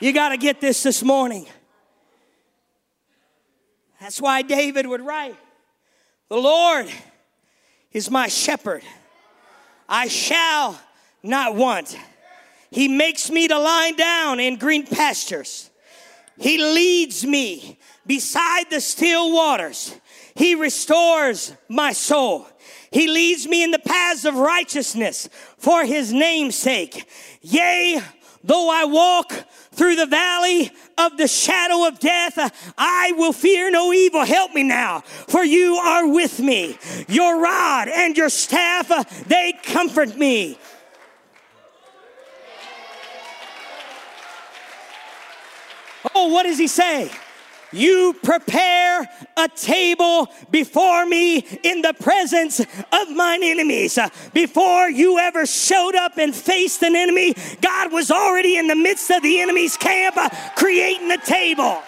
You 0.01 0.13
got 0.13 0.31
to 0.31 0.37
get 0.37 0.61
this 0.61 0.83
this 0.83 1.03
morning. 1.03 1.47
That's 4.01 4.21
why 4.21 4.43
David 4.43 4.87
would 4.87 5.01
write, 5.01 5.37
The 6.29 6.39
Lord 6.39 6.89
is 7.93 8.11
my 8.11 8.29
shepherd. 8.29 8.83
I 9.89 10.09
shall 10.09 10.81
not 11.23 11.55
want. 11.55 11.97
He 12.71 12.89
makes 12.89 13.31
me 13.31 13.49
to 13.49 13.59
lie 13.59 13.93
down 13.93 14.41
in 14.41 14.57
green 14.57 14.87
pastures. 14.87 15.71
He 16.39 16.59
leads 16.59 17.27
me 17.27 17.79
beside 18.07 18.71
the 18.71 18.81
still 18.81 19.33
waters. 19.33 19.95
He 20.35 20.55
restores 20.55 21.55
my 21.69 21.93
soul. 21.93 22.47
He 22.91 23.07
leads 23.07 23.47
me 23.47 23.63
in 23.63 23.71
the 23.71 23.79
paths 23.79 24.25
of 24.25 24.37
righteousness 24.37 25.29
for 25.59 25.85
his 25.85 26.13
name's 26.13 26.57
sake. 26.57 27.09
Yea, 27.43 28.03
though 28.45 28.71
I 28.71 28.85
walk 28.85 29.33
through 29.73 29.97
the 29.97 30.07
valley 30.07 30.71
of 30.99 31.17
the 31.17 31.27
shadow 31.29 31.87
of 31.87 31.99
death, 31.99 32.75
I 32.77 33.13
will 33.13 33.33
fear 33.33 33.71
no 33.71 33.93
evil. 33.93 34.25
Help 34.25 34.53
me 34.53 34.63
now, 34.63 35.01
for 35.01 35.43
you 35.45 35.77
are 35.77 36.07
with 36.07 36.41
me. 36.41 36.77
Your 37.09 37.41
rod 37.41 37.89
and 37.89 38.17
your 38.17 38.29
staff, 38.29 38.89
they 39.27 39.55
comfort 39.63 40.17
me. 40.17 40.59
Oh, 46.15 46.29
what 46.29 46.45
does 46.45 46.59
he 46.59 46.67
say? 46.67 47.11
You 47.73 48.15
prepare 48.23 49.09
a 49.37 49.49
table 49.49 50.29
before 50.51 51.07
me 51.07 51.39
in 51.63 51.83
the 51.83 51.95
presence 51.95 52.61
of 52.61 53.11
mine 53.15 53.43
enemies. 53.43 53.99
Before 54.35 54.91
you 54.91 55.19
ever 55.19 55.47
showed 55.47 55.95
up 55.95 56.19
and 56.19 56.35
faced 56.35 56.83
an 56.83 56.95
enemy, 56.95 57.35
God 57.61 57.93
was 57.93 58.11
already 58.11 58.57
in 58.59 58.67
the 58.69 58.77
midst 58.77 59.11
of 59.11 59.23
the 59.23 59.41
enemy's 59.41 59.77
camp 59.77 60.17
uh, 60.17 60.29
creating 60.55 61.11
a 61.11 61.19
table. 61.19 61.83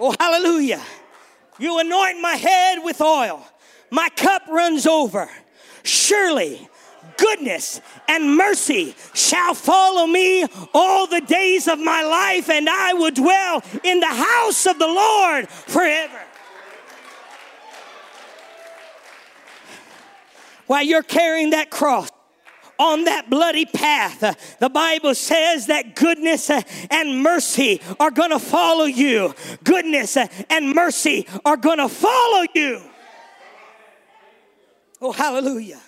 Oh, 0.00 0.14
hallelujah. 0.18 0.82
You 1.58 1.80
anoint 1.80 2.20
my 2.20 2.36
head 2.36 2.78
with 2.84 3.00
oil, 3.00 3.44
my 3.90 4.08
cup 4.10 4.42
runs 4.48 4.86
over. 4.86 5.28
Surely 5.82 6.68
goodness 7.16 7.80
and 8.08 8.36
mercy 8.36 8.94
shall 9.14 9.54
follow 9.54 10.06
me 10.06 10.46
all 10.74 11.06
the 11.06 11.20
days 11.20 11.68
of 11.68 11.78
my 11.78 12.02
life, 12.02 12.50
and 12.50 12.68
I 12.68 12.92
will 12.92 13.10
dwell 13.10 13.62
in 13.84 14.00
the 14.00 14.06
house 14.06 14.66
of 14.66 14.78
the 14.78 14.86
Lord 14.86 15.48
forever. 15.48 16.20
While 20.66 20.82
you're 20.82 21.02
carrying 21.02 21.50
that 21.50 21.70
cross, 21.70 22.10
on 22.78 23.04
that 23.04 23.28
bloody 23.28 23.66
path. 23.66 24.56
The 24.60 24.68
Bible 24.68 25.14
says 25.14 25.66
that 25.66 25.96
goodness 25.96 26.50
and 26.50 27.22
mercy 27.22 27.80
are 27.98 28.10
going 28.10 28.30
to 28.30 28.38
follow 28.38 28.84
you. 28.84 29.34
Goodness 29.64 30.16
and 30.16 30.74
mercy 30.74 31.26
are 31.44 31.56
going 31.56 31.78
to 31.78 31.88
follow 31.88 32.44
you. 32.54 32.80
Oh, 35.00 35.12
hallelujah. 35.12 35.80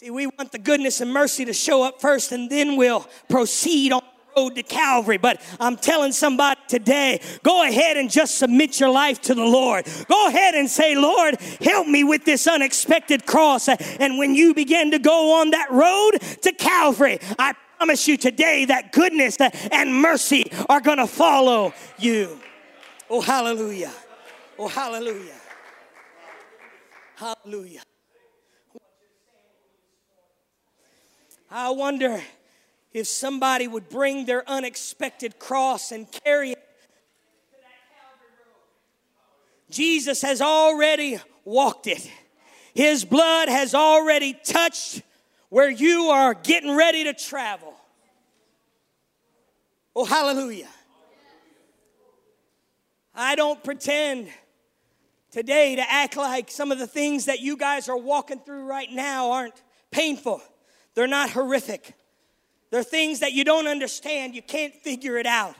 See, 0.00 0.08
we 0.08 0.26
want 0.26 0.50
the 0.50 0.58
goodness 0.58 1.02
and 1.02 1.12
mercy 1.12 1.44
to 1.44 1.52
show 1.52 1.82
up 1.82 2.00
first 2.00 2.32
and 2.32 2.48
then 2.48 2.76
we'll 2.76 3.06
proceed 3.28 3.92
on 3.92 4.00
the 4.00 4.40
road 4.40 4.54
to 4.54 4.62
Calvary. 4.62 5.18
But 5.18 5.42
I'm 5.60 5.76
telling 5.76 6.12
somebody 6.12 6.58
today, 6.68 7.20
go 7.42 7.68
ahead 7.68 7.98
and 7.98 8.10
just 8.10 8.38
submit 8.38 8.80
your 8.80 8.88
life 8.88 9.20
to 9.20 9.34
the 9.34 9.44
Lord. 9.44 9.86
Go 10.08 10.28
ahead 10.28 10.54
and 10.54 10.70
say, 10.70 10.96
Lord, 10.96 11.38
help 11.60 11.86
me 11.86 12.02
with 12.02 12.24
this 12.24 12.46
unexpected 12.46 13.26
cross. 13.26 13.68
And 13.68 14.16
when 14.16 14.34
you 14.34 14.54
begin 14.54 14.92
to 14.92 14.98
go 14.98 15.38
on 15.38 15.50
that 15.50 15.70
road 15.70 16.12
to 16.44 16.52
Calvary, 16.52 17.18
I 17.38 17.52
promise 17.76 18.08
you 18.08 18.16
today 18.16 18.64
that 18.64 18.92
goodness 18.92 19.36
and 19.70 19.94
mercy 19.94 20.50
are 20.70 20.80
going 20.80 20.96
to 20.96 21.06
follow 21.06 21.74
you. 21.98 22.40
Oh, 23.10 23.20
hallelujah. 23.20 23.92
Oh, 24.58 24.66
hallelujah. 24.66 25.36
Hallelujah. 27.16 27.82
I 31.50 31.70
wonder 31.70 32.22
if 32.92 33.06
somebody 33.06 33.66
would 33.66 33.88
bring 33.88 34.24
their 34.24 34.48
unexpected 34.48 35.38
cross 35.38 35.92
and 35.92 36.06
carry 36.24 36.52
it 36.52 36.70
Jesus 39.70 40.22
has 40.22 40.42
already 40.42 41.18
walked 41.44 41.86
it. 41.86 42.10
His 42.74 43.04
blood 43.04 43.48
has 43.48 43.74
already 43.74 44.34
touched 44.44 45.02
where 45.48 45.70
you 45.70 46.06
are 46.06 46.34
getting 46.34 46.74
ready 46.76 47.04
to 47.04 47.14
travel. 47.14 47.74
Oh, 49.94 50.04
hallelujah. 50.04 50.68
I 53.14 53.34
don't 53.34 53.62
pretend 53.62 54.28
today 55.30 55.76
to 55.76 55.90
act 55.90 56.16
like 56.16 56.50
some 56.50 56.72
of 56.72 56.78
the 56.78 56.86
things 56.86 57.26
that 57.26 57.40
you 57.40 57.56
guys 57.56 57.88
are 57.88 57.96
walking 57.96 58.38
through 58.38 58.66
right 58.66 58.90
now 58.90 59.32
aren't 59.32 59.60
painful. 59.90 60.42
They're 61.00 61.06
not 61.06 61.30
horrific. 61.30 61.94
They're 62.68 62.82
things 62.82 63.20
that 63.20 63.32
you 63.32 63.42
don't 63.42 63.66
understand, 63.66 64.34
you 64.34 64.42
can't 64.42 64.74
figure 64.74 65.16
it 65.16 65.24
out. 65.24 65.54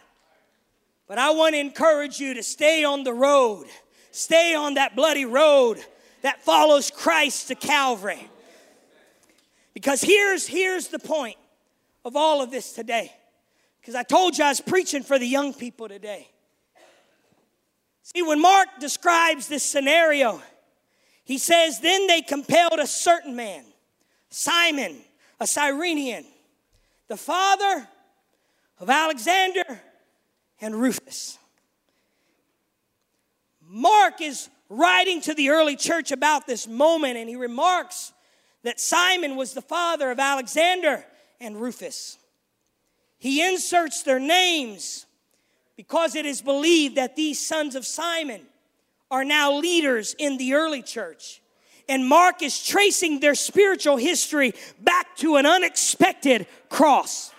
But 1.09 1.17
I 1.17 1.31
want 1.31 1.55
to 1.55 1.59
encourage 1.59 2.21
you 2.21 2.35
to 2.35 2.43
stay 2.43 2.85
on 2.85 3.05
the 3.05 3.15
road, 3.15 3.65
stay 4.11 4.55
on 4.55 4.75
that 4.75 4.95
bloody 4.95 5.25
road 5.25 5.83
that 6.21 6.43
follows 6.43 6.91
Christ 6.91 7.49
to 7.49 7.55
Calvary. 7.55 8.29
Because 9.73 10.03
here's, 10.03 10.47
here's 10.47 10.89
the 10.89 10.99
point 10.99 11.39
of 12.05 12.17
all 12.17 12.43
of 12.43 12.51
this 12.51 12.75
today. 12.75 13.11
Because 13.81 13.95
I 13.95 14.03
told 14.03 14.37
you 14.37 14.45
I 14.45 14.51
was 14.51 14.61
preaching 14.61 15.03
for 15.03 15.19
the 15.19 15.27
young 15.27 15.55
people 15.55 15.89
today. 15.89 16.29
See, 18.03 18.21
when 18.21 18.43
Mark 18.43 18.69
describes 18.79 19.49
this 19.49 19.63
scenario, 19.63 20.43
he 21.25 21.39
says, 21.39 21.81
Then 21.81 22.09
they 22.09 22.21
compelled 22.21 22.79
a 22.79 22.87
certain 22.87 23.35
man, 23.35 23.65
Simon, 24.29 24.99
a 25.41 25.47
Cyrenian, 25.47 26.25
the 27.09 27.17
father 27.17 27.89
of 28.79 28.91
Alexander 28.91 29.81
and 30.61 30.75
Rufus. 30.75 31.39
Mark 33.67 34.21
is 34.21 34.49
writing 34.69 35.21
to 35.23 35.35
the 35.35 35.51
early 35.51 35.77
church 35.77 36.13
about 36.13 36.47
this 36.47 36.69
moment, 36.69 37.17
and 37.17 37.29
he 37.29 37.37
remarks 37.37 38.13
that 38.63 38.79
Simon 38.79 39.37
was 39.37 39.55
the 39.55 39.63
father 39.63 40.11
of 40.11 40.19
Alexander 40.19 41.05
and 41.41 41.61
Rufus. 41.61 42.19
He 43.19 43.47
inserts 43.47 44.03
their 44.03 44.19
names 44.19 45.07
because 45.77 46.15
it 46.15 46.27
is 46.27 46.43
believed 46.43 46.97
that 46.97 47.17
these 47.17 47.45
sons 47.45 47.75
of 47.75 47.87
Simon 47.87 48.43
are 49.11 49.25
now 49.25 49.55
leaders 49.55 50.15
in 50.19 50.37
the 50.37 50.55
early 50.55 50.83
church. 50.83 51.40
And 51.91 52.07
Mark 52.07 52.41
is 52.41 52.65
tracing 52.65 53.19
their 53.19 53.35
spiritual 53.35 53.97
history 53.97 54.55
back 54.81 55.17
to 55.17 55.35
an 55.35 55.45
unexpected 55.45 56.47
cross 56.69 57.33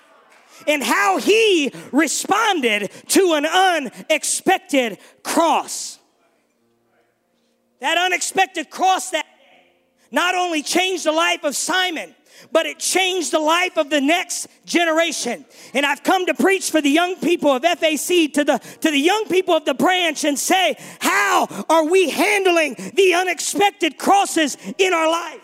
and 0.67 0.83
how 0.83 1.19
he 1.19 1.71
responded 1.93 2.91
to 3.07 3.33
an 3.35 3.45
unexpected 3.45 4.97
cross. 5.23 5.99
That 7.79 7.97
unexpected 7.97 8.69
cross 8.69 9.11
that 9.11 9.25
not 10.11 10.35
only 10.35 10.63
changed 10.63 11.05
the 11.05 11.13
life 11.13 11.45
of 11.45 11.55
Simon, 11.55 12.13
but 12.51 12.65
it 12.65 12.79
changed 12.79 13.31
the 13.31 13.39
life 13.39 13.77
of 13.77 13.89
the 13.89 14.01
next 14.01 14.47
generation. 14.65 15.45
And 15.73 15.85
I've 15.85 16.03
come 16.03 16.25
to 16.25 16.33
preach 16.33 16.71
for 16.71 16.81
the 16.81 16.89
young 16.89 17.15
people 17.17 17.51
of 17.51 17.63
FAC, 17.63 18.33
to 18.33 18.43
the, 18.43 18.61
to 18.81 18.91
the 18.91 18.99
young 18.99 19.25
people 19.25 19.55
of 19.55 19.65
the 19.65 19.73
branch, 19.73 20.23
and 20.23 20.37
say, 20.37 20.75
How 20.99 21.47
are 21.69 21.85
we 21.85 22.09
handling 22.09 22.75
the 22.95 23.13
unexpected 23.13 23.97
crosses 23.97 24.57
in 24.77 24.93
our 24.93 25.09
life? 25.09 25.41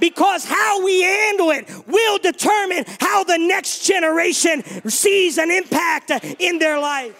Because 0.00 0.44
how 0.44 0.84
we 0.84 1.02
handle 1.02 1.50
it 1.50 1.68
will 1.86 2.18
determine 2.18 2.84
how 2.98 3.22
the 3.22 3.38
next 3.38 3.86
generation 3.86 4.64
sees 4.90 5.38
an 5.38 5.50
impact 5.50 6.10
in 6.40 6.58
their 6.58 6.80
life. 6.80 7.14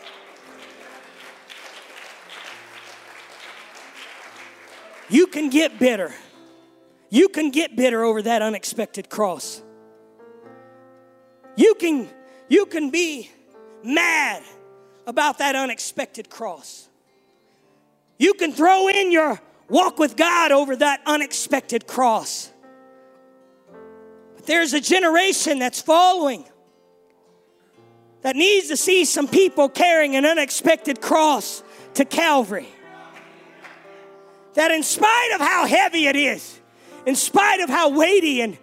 You 5.09 5.27
can 5.27 5.51
get 5.51 5.79
bitter. 5.79 6.13
You 7.13 7.29
can 7.29 7.51
get 7.51 7.77
bitter 7.77 8.03
over 8.03 8.23
that 8.23 8.41
unexpected 8.41 9.11
cross. 9.11 9.61
You 11.57 11.75
can, 11.75 12.09
you 12.49 12.65
can 12.65 12.89
be 12.89 13.31
mad 13.85 14.43
about 15.07 15.37
that 15.37 15.55
unexpected 15.55 16.31
cross. 16.31 16.89
You 18.19 18.33
can 18.33 18.51
throw 18.51 18.89
in 18.89 19.13
your 19.13 19.39
walk 19.69 19.99
with 19.99 20.17
God 20.17 20.53
over 20.53 20.75
that 20.77 21.03
unexpected 21.05 21.87
cross. 21.87 22.51
But 24.35 24.47
there's 24.47 24.73
a 24.73 24.81
generation 24.81 25.59
that's 25.59 25.83
following 25.83 26.47
that 28.23 28.37
needs 28.37 28.69
to 28.69 28.77
see 28.79 29.05
some 29.05 29.29
people 29.29 29.69
carrying 29.69 30.17
an 30.17 30.25
unexpected 30.25 31.03
cross 31.03 31.63
to 31.93 32.07
Calvary. 32.07 32.69
That 34.55 34.71
in 34.71 34.83
spite 34.83 35.33
of 35.35 35.43
how 35.43 35.67
heavy 35.67 36.07
it 36.07 36.17
is, 36.17 36.59
in 37.07 37.17
spite 37.17 37.61
of 37.61 37.69
how 37.69 37.91
weighty 37.91 38.41
and 38.41 38.57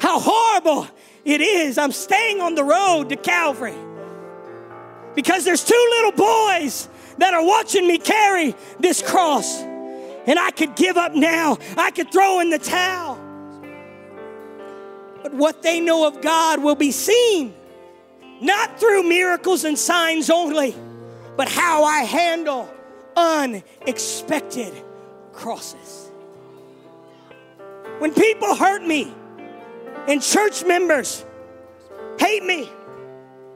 how 0.00 0.20
horrible 0.20 0.86
it 1.24 1.40
is, 1.40 1.78
I'm 1.78 1.92
staying 1.92 2.40
on 2.40 2.54
the 2.54 2.64
road 2.64 3.08
to 3.10 3.16
Calvary. 3.16 3.74
Because 5.14 5.44
there's 5.44 5.64
two 5.64 5.86
little 5.90 6.12
boys 6.12 6.88
that 7.18 7.32
are 7.34 7.44
watching 7.44 7.86
me 7.86 7.98
carry 7.98 8.54
this 8.78 9.02
cross. 9.02 9.60
And 10.26 10.38
I 10.38 10.50
could 10.50 10.76
give 10.76 10.96
up 10.96 11.14
now, 11.14 11.58
I 11.76 11.90
could 11.90 12.12
throw 12.12 12.40
in 12.40 12.50
the 12.50 12.58
towel. 12.58 13.18
But 15.22 15.32
what 15.34 15.62
they 15.62 15.80
know 15.80 16.06
of 16.06 16.20
God 16.20 16.62
will 16.62 16.74
be 16.74 16.90
seen, 16.90 17.54
not 18.40 18.78
through 18.78 19.04
miracles 19.04 19.64
and 19.64 19.78
signs 19.78 20.30
only, 20.30 20.74
but 21.36 21.48
how 21.48 21.84
I 21.84 22.00
handle 22.00 22.68
unexpected 23.16 24.72
crosses. 25.32 25.95
When 27.98 28.12
people 28.12 28.54
hurt 28.54 28.82
me 28.82 29.12
and 30.06 30.20
church 30.20 30.64
members 30.64 31.24
hate 32.18 32.44
me 32.44 32.68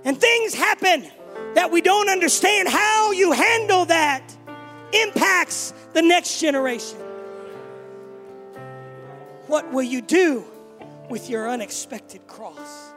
and 0.05 0.19
things 0.19 0.55
happen 0.55 1.07
that 1.55 1.71
we 1.71 1.83
don't 1.83 2.09
understand, 2.09 2.69
how 2.69 3.13
you 3.13 3.33
handle 3.33 3.85
that 3.87 4.23
impacts 4.93 5.75
the 5.93 6.01
next 6.01 6.41
generation. 6.41 6.99
What 9.47 9.71
will 9.73 9.83
you 9.83 10.01
do 10.01 10.45
with 11.11 11.29
your 11.29 11.51
unexpected 11.51 12.27
cross? 12.27 12.93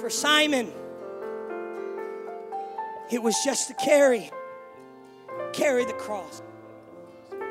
For 0.00 0.10
Simon, 0.10 0.72
it 3.12 3.22
was 3.22 3.36
just 3.44 3.68
to 3.68 3.74
carry, 3.74 4.30
carry 5.52 5.84
the 5.84 5.92
cross 5.92 6.42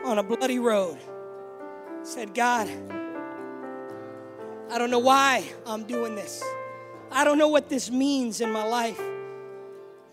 on 0.04 0.18
a 0.18 0.24
bloody 0.24 0.60
road 0.60 0.98
said, 2.08 2.34
God, 2.34 2.70
I 4.72 4.78
don't 4.78 4.90
know 4.90 5.00
why 5.00 5.44
I'm 5.66 5.84
doing 5.84 6.16
this. 6.16 6.42
I 7.12 7.26
don't 7.26 7.38
know 7.38 7.50
what 7.50 7.68
this 7.68 7.92
means 7.92 8.40
in 8.40 8.50
my 8.50 8.66
life. 8.66 9.02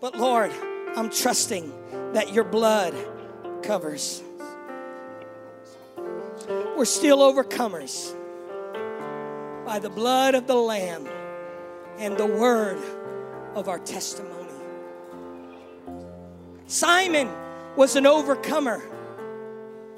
But 0.01 0.17
Lord, 0.17 0.51
I'm 0.97 1.09
trusting 1.09 1.71
that 2.11 2.33
your 2.33 2.43
blood 2.43 2.93
covers. 3.63 4.21
We're 6.75 6.83
still 6.83 7.19
overcomers 7.19 8.13
by 9.65 9.79
the 9.79 9.89
blood 9.89 10.35
of 10.35 10.47
the 10.47 10.55
Lamb 10.55 11.07
and 11.97 12.17
the 12.17 12.25
word 12.25 12.83
of 13.55 13.69
our 13.69 13.79
testimony. 13.79 14.51
Simon 16.67 17.29
was 17.77 17.95
an 17.95 18.05
overcomer 18.05 18.83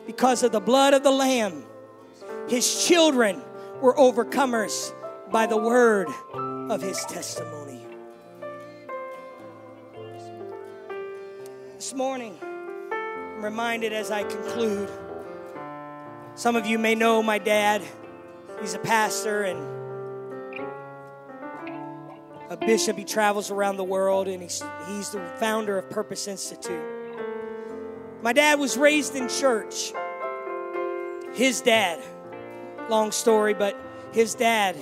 because 0.05 0.43
of 0.43 0.51
the 0.51 0.59
blood 0.59 0.93
of 0.93 1.01
the 1.01 1.11
Lamb 1.11 1.63
his 2.47 2.87
children 2.87 3.41
were 3.81 3.93
overcomers 3.95 4.93
by 5.31 5.45
the 5.45 5.57
word 5.57 6.07
of 6.71 6.81
his 6.81 7.03
testimony. 7.05 7.85
This 11.75 11.93
morning, 11.93 12.37
I'm 12.41 13.43
reminded 13.43 13.93
as 13.93 14.11
I 14.11 14.23
conclude. 14.23 14.89
Some 16.35 16.55
of 16.55 16.65
you 16.65 16.79
may 16.79 16.95
know 16.95 17.21
my 17.21 17.37
dad. 17.37 17.81
He's 18.61 18.73
a 18.73 18.79
pastor 18.79 19.43
and 19.43 19.59
a 22.49 22.57
bishop. 22.57 22.97
He 22.97 23.03
travels 23.03 23.51
around 23.51 23.77
the 23.77 23.83
world 23.83 24.27
and 24.27 24.41
he's, 24.41 24.63
he's 24.87 25.11
the 25.11 25.23
founder 25.39 25.77
of 25.77 25.89
Purpose 25.89 26.27
Institute. 26.27 26.83
My 28.21 28.33
dad 28.33 28.59
was 28.59 28.77
raised 28.77 29.15
in 29.15 29.27
church. 29.27 29.93
His 31.33 31.61
dad 31.61 32.01
long 32.89 33.11
story, 33.11 33.53
but 33.53 33.75
his 34.11 34.35
dad 34.35 34.75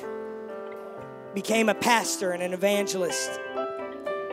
became 1.34 1.70
a 1.70 1.76
pastor 1.76 2.32
and 2.32 2.42
an 2.42 2.54
evangelist. 2.54 3.40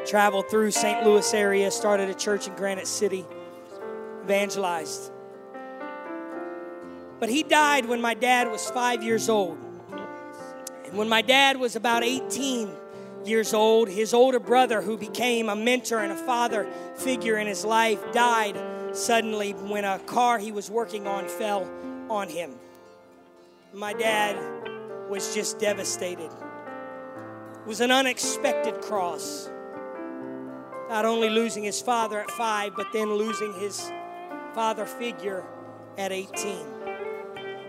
Traveled 0.07 0.49
through 0.51 0.71
St. 0.71 1.05
Louis 1.05 1.35
area, 1.35 1.71
started 1.71 2.09
a 2.09 2.15
church 2.15 2.47
in 2.47 2.55
Granite 2.55 2.87
City, 2.87 3.25
evangelized. 4.25 5.13
But 7.21 7.29
he 7.29 7.43
died 7.43 7.87
when 7.87 8.01
my 8.01 8.15
dad 8.15 8.51
was 8.51 8.69
five 8.71 9.03
years 9.03 9.29
old. 9.29 9.59
And 10.85 10.97
when 10.97 11.09
my 11.09 11.23
dad 11.23 11.59
was 11.59 11.77
about 11.77 12.03
18 12.03 12.71
years 13.25 13.55
old, 13.55 13.89
his 13.89 14.13
older 14.13 14.41
brother, 14.41 14.83
who 14.83 14.97
became 14.97 15.49
a 15.49 15.55
mentor 15.55 15.99
and 15.99 16.13
a 16.13 16.17
father 16.17 16.67
figure 16.97 17.39
in 17.39 17.47
his 17.47 17.65
life, 17.65 18.01
died 18.13 18.61
suddenly 18.93 19.53
when 19.53 19.85
a 19.85 20.01
car 20.01 20.39
he 20.39 20.51
was 20.51 20.69
working 20.69 21.07
on 21.07 21.29
fell 21.29 21.71
on 22.11 22.29
him 22.29 22.59
my 23.75 23.93
dad 23.95 24.37
was 25.09 25.35
just 25.35 25.59
devastated. 25.59 26.31
It 26.31 27.67
was 27.67 27.81
an 27.81 27.91
unexpected 27.91 28.83
cross. 28.83 29.51
Not 30.89 31.05
only 31.05 31.31
losing 31.31 31.63
his 31.63 31.81
father 31.81 32.21
at 32.21 32.31
five, 32.31 32.75
but 32.77 32.87
then 32.93 33.15
losing 33.15 33.55
his 33.55 33.91
father 34.55 34.85
figure 34.85 35.45
at 35.97 36.13
18. 36.13 36.67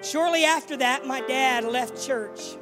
Shortly 0.01 0.43
after 0.43 0.75
that, 0.77 1.05
my 1.05 1.21
dad 1.21 1.63
left 1.63 2.05
church. 2.05 2.57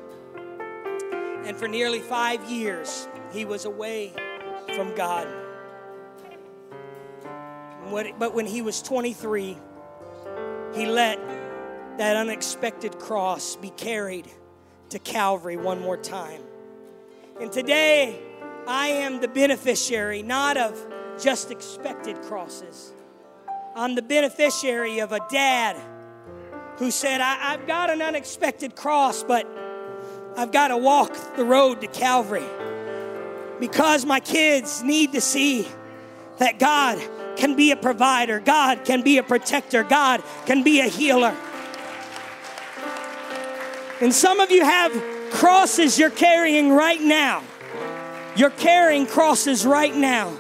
And 1.44 1.58
for 1.58 1.68
nearly 1.68 2.00
five 2.00 2.44
years, 2.50 3.08
he 3.32 3.46
was 3.46 3.66
away 3.66 4.14
from 4.76 4.94
God. 4.94 5.28
But 8.20 8.36
when 8.36 8.46
he 8.46 8.62
was 8.62 8.82
23, 8.84 9.58
he 10.76 10.86
let 10.86 11.20
that 11.98 12.16
unexpected 12.16 13.00
cross 13.00 13.56
be 13.56 13.70
carried 13.72 14.28
to 14.90 15.00
Calvary 15.00 15.58
one 15.58 15.82
more 15.82 15.98
time. 15.98 16.42
And 17.40 17.52
today, 17.52 18.20
I 18.68 18.88
am 18.88 19.22
the 19.22 19.28
beneficiary 19.28 20.22
not 20.24 20.58
of 20.58 20.80
just 21.22 21.52
expected 21.52 22.22
crosses. 22.22 22.94
I'm 23.76 23.96
the 23.96 24.02
beneficiary 24.02 25.00
of 25.00 25.12
a 25.12 25.20
dad 25.30 25.78
who 26.78 26.92
said, 26.92 27.22
I, 27.22 27.36
have 27.52 27.68
got 27.68 27.90
an 27.90 28.02
unexpected 28.02 28.76
cross, 28.76 29.24
but 29.24 29.48
I've 30.36 30.52
got 30.52 30.70
to 30.70 30.78
walk 30.78 31.16
the 31.36 31.44
road 31.44 31.82
to 31.82 31.88
Calvary 31.88 32.46
because 33.60 34.06
my 34.06 34.20
kids 34.20 34.82
need 34.84 35.14
to 35.14 35.22
see 35.22 35.68
that 36.40 36.60
God 36.60 37.00
can 37.38 37.56
be 37.56 37.72
a 37.72 37.76
provider, 37.76 38.40
God 38.40 38.84
can 38.84 39.04
be 39.04 39.18
a 39.20 39.24
protector, 39.24 39.84
God 39.84 40.24
can 40.46 40.64
be 40.64 40.82
a 40.82 40.88
healer. 40.88 41.36
And 44.02 44.12
some 44.12 44.40
of 44.40 44.50
you 44.50 44.66
have 44.66 44.92
crosses 45.32 46.00
you're 46.00 46.10
carrying 46.10 46.72
right 46.72 47.00
now. 47.00 47.44
You're 48.36 48.50
carrying 48.50 49.06
crosses 49.06 49.66
right 49.66 49.96
now. 49.96 50.36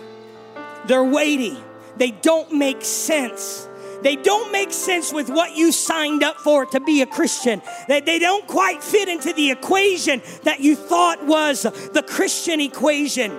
They're 0.88 1.03
weighty, 1.03 1.57
they 1.97 2.12
don't 2.12 2.51
make 2.51 2.84
sense. 2.84 3.68
They 4.01 4.16
don't 4.16 4.51
make 4.51 4.72
sense 4.72 5.14
with 5.14 5.30
what 5.30 5.55
you 5.55 5.72
signed 5.72 6.24
up 6.24 6.38
for 6.38 6.66
to 6.66 6.80
be 6.80 7.03
a 7.03 7.05
Christian. 7.05 7.62
They, 7.88 7.99
they 7.99 8.18
don't 8.18 8.47
quite 8.47 8.84
fit 8.84 9.07
into 9.07 9.32
the 9.32 9.51
equation 9.51 10.24
that 10.41 10.59
you 10.59 10.76
thought 10.76 11.24
was 11.24 11.62
the 11.62 12.03
Christian 12.07 12.59
equation. 12.59 13.32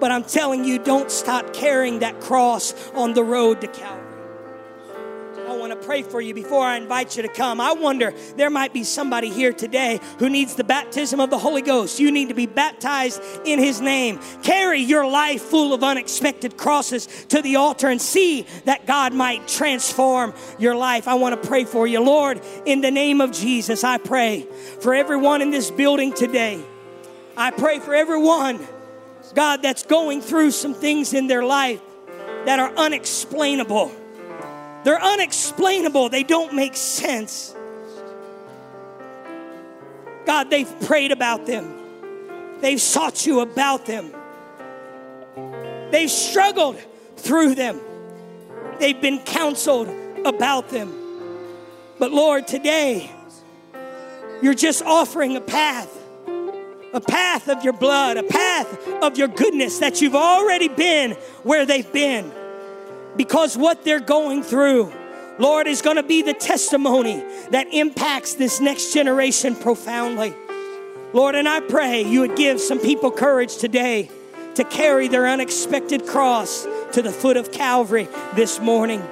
But 0.00 0.10
I'm 0.10 0.24
telling 0.24 0.64
you, 0.64 0.80
don't 0.80 1.12
stop 1.12 1.52
carrying 1.54 2.00
that 2.00 2.20
cross 2.20 2.74
on 2.90 3.14
the 3.14 3.22
road 3.22 3.60
to 3.60 3.68
Calvary. 3.68 3.99
Pray 5.82 6.02
for 6.02 6.20
you 6.20 6.34
before 6.34 6.62
I 6.62 6.76
invite 6.76 7.16
you 7.16 7.22
to 7.22 7.28
come. 7.28 7.60
I 7.60 7.72
wonder, 7.72 8.12
there 8.36 8.50
might 8.50 8.72
be 8.72 8.84
somebody 8.84 9.30
here 9.30 9.52
today 9.52 9.98
who 10.18 10.28
needs 10.28 10.54
the 10.54 10.64
baptism 10.64 11.20
of 11.20 11.30
the 11.30 11.38
Holy 11.38 11.62
Ghost. 11.62 11.98
You 11.98 12.10
need 12.10 12.28
to 12.28 12.34
be 12.34 12.46
baptized 12.46 13.22
in 13.44 13.58
His 13.58 13.80
name. 13.80 14.20
Carry 14.42 14.80
your 14.80 15.06
life 15.06 15.42
full 15.42 15.72
of 15.72 15.82
unexpected 15.82 16.56
crosses 16.56 17.06
to 17.28 17.40
the 17.40 17.56
altar 17.56 17.88
and 17.88 18.00
see 18.00 18.46
that 18.66 18.86
God 18.86 19.14
might 19.14 19.48
transform 19.48 20.34
your 20.58 20.76
life. 20.76 21.08
I 21.08 21.14
want 21.14 21.40
to 21.40 21.48
pray 21.48 21.64
for 21.64 21.86
you. 21.86 22.00
Lord, 22.00 22.40
in 22.66 22.80
the 22.80 22.90
name 22.90 23.20
of 23.20 23.32
Jesus, 23.32 23.82
I 23.82 23.98
pray 23.98 24.46
for 24.80 24.94
everyone 24.94 25.42
in 25.42 25.50
this 25.50 25.70
building 25.70 26.12
today. 26.12 26.62
I 27.36 27.50
pray 27.50 27.78
for 27.78 27.94
everyone, 27.94 28.60
God, 29.34 29.62
that's 29.62 29.84
going 29.84 30.20
through 30.20 30.50
some 30.50 30.74
things 30.74 31.14
in 31.14 31.26
their 31.26 31.44
life 31.44 31.80
that 32.44 32.58
are 32.58 32.74
unexplainable. 32.76 33.92
They're 34.84 35.02
unexplainable, 35.02 36.08
they 36.08 36.22
don't 36.22 36.54
make 36.54 36.76
sense. 36.76 37.54
God, 40.26 40.50
they've 40.50 40.80
prayed 40.82 41.12
about 41.12 41.46
them, 41.46 42.60
they've 42.60 42.80
sought 42.80 43.26
you 43.26 43.40
about 43.40 43.86
them, 43.86 44.12
they've 45.90 46.10
struggled 46.10 46.78
through 47.16 47.54
them, 47.56 47.80
they've 48.78 49.00
been 49.00 49.18
counseled 49.20 49.88
about 50.24 50.70
them. 50.70 50.94
But 51.98 52.12
Lord, 52.12 52.46
today, 52.46 53.10
you're 54.42 54.54
just 54.54 54.82
offering 54.82 55.36
a 55.36 55.40
path 55.40 55.96
a 56.92 57.00
path 57.00 57.48
of 57.48 57.62
your 57.62 57.72
blood, 57.72 58.16
a 58.16 58.22
path 58.24 58.88
of 59.00 59.16
your 59.16 59.28
goodness 59.28 59.78
that 59.78 60.00
you've 60.00 60.16
already 60.16 60.66
been 60.66 61.12
where 61.44 61.64
they've 61.64 61.92
been 61.92 62.32
because 63.16 63.56
what 63.56 63.84
they're 63.84 64.00
going 64.00 64.42
through, 64.42 64.92
Lord, 65.38 65.66
is 65.66 65.82
going 65.82 65.96
to 65.96 66.02
be 66.02 66.22
the 66.22 66.34
testimony 66.34 67.24
that 67.50 67.72
impacts 67.72 68.34
this 68.34 68.60
next 68.60 68.92
generation 68.92 69.56
profoundly. 69.56 70.34
Lord, 71.12 71.34
and 71.34 71.48
I 71.48 71.60
pray 71.60 72.02
you 72.02 72.20
would 72.20 72.36
give 72.36 72.60
some 72.60 72.78
people 72.78 73.10
courage 73.10 73.56
today 73.56 74.10
to 74.54 74.64
carry 74.64 75.08
their 75.08 75.26
unexpected 75.26 76.06
cross 76.06 76.66
to 76.92 77.02
the 77.02 77.10
foot 77.10 77.36
of 77.36 77.50
Calvary 77.50 78.08
this 78.34 78.60
morning. 78.60 79.02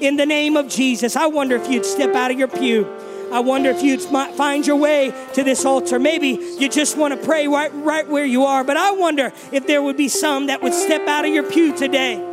In 0.00 0.16
the 0.16 0.26
name 0.26 0.56
of 0.56 0.68
Jesus, 0.68 1.16
I 1.16 1.26
wonder 1.26 1.56
if 1.56 1.70
you'd 1.70 1.86
step 1.86 2.14
out 2.14 2.30
of 2.30 2.38
your 2.38 2.48
pew. 2.48 2.86
I 3.32 3.40
wonder 3.40 3.70
if 3.70 3.82
you'd 3.82 4.02
find 4.02 4.66
your 4.66 4.76
way 4.76 5.14
to 5.34 5.44
this 5.44 5.64
altar. 5.64 5.98
Maybe 5.98 6.56
you 6.58 6.68
just 6.68 6.96
want 6.96 7.14
to 7.18 7.26
pray 7.26 7.46
right, 7.46 7.70
right 7.74 8.06
where 8.08 8.24
you 8.24 8.44
are, 8.44 8.64
but 8.64 8.76
I 8.76 8.90
wonder 8.90 9.32
if 9.52 9.66
there 9.66 9.82
would 9.82 9.96
be 9.96 10.08
some 10.08 10.48
that 10.48 10.62
would 10.62 10.74
step 10.74 11.06
out 11.06 11.24
of 11.24 11.32
your 11.32 11.48
pew 11.48 11.76
today 11.76 12.29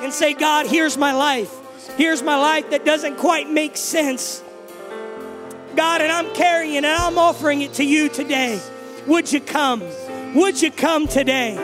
and 0.00 0.12
say, 0.12 0.34
God, 0.34 0.66
here's 0.66 0.96
my 0.96 1.12
life. 1.12 1.54
Here's 1.96 2.22
my 2.22 2.36
life 2.36 2.70
that 2.70 2.84
doesn't 2.84 3.16
quite 3.16 3.50
make 3.50 3.76
sense. 3.76 4.42
God, 5.74 6.00
and 6.00 6.10
I'm 6.10 6.32
carrying 6.34 6.76
and 6.76 6.86
I'm 6.86 7.18
offering 7.18 7.62
it 7.62 7.74
to 7.74 7.84
you 7.84 8.08
today. 8.08 8.60
Would 9.06 9.32
you 9.32 9.40
come? 9.40 9.82
Would 10.34 10.60
you 10.60 10.70
come 10.70 11.08
today? 11.08 11.56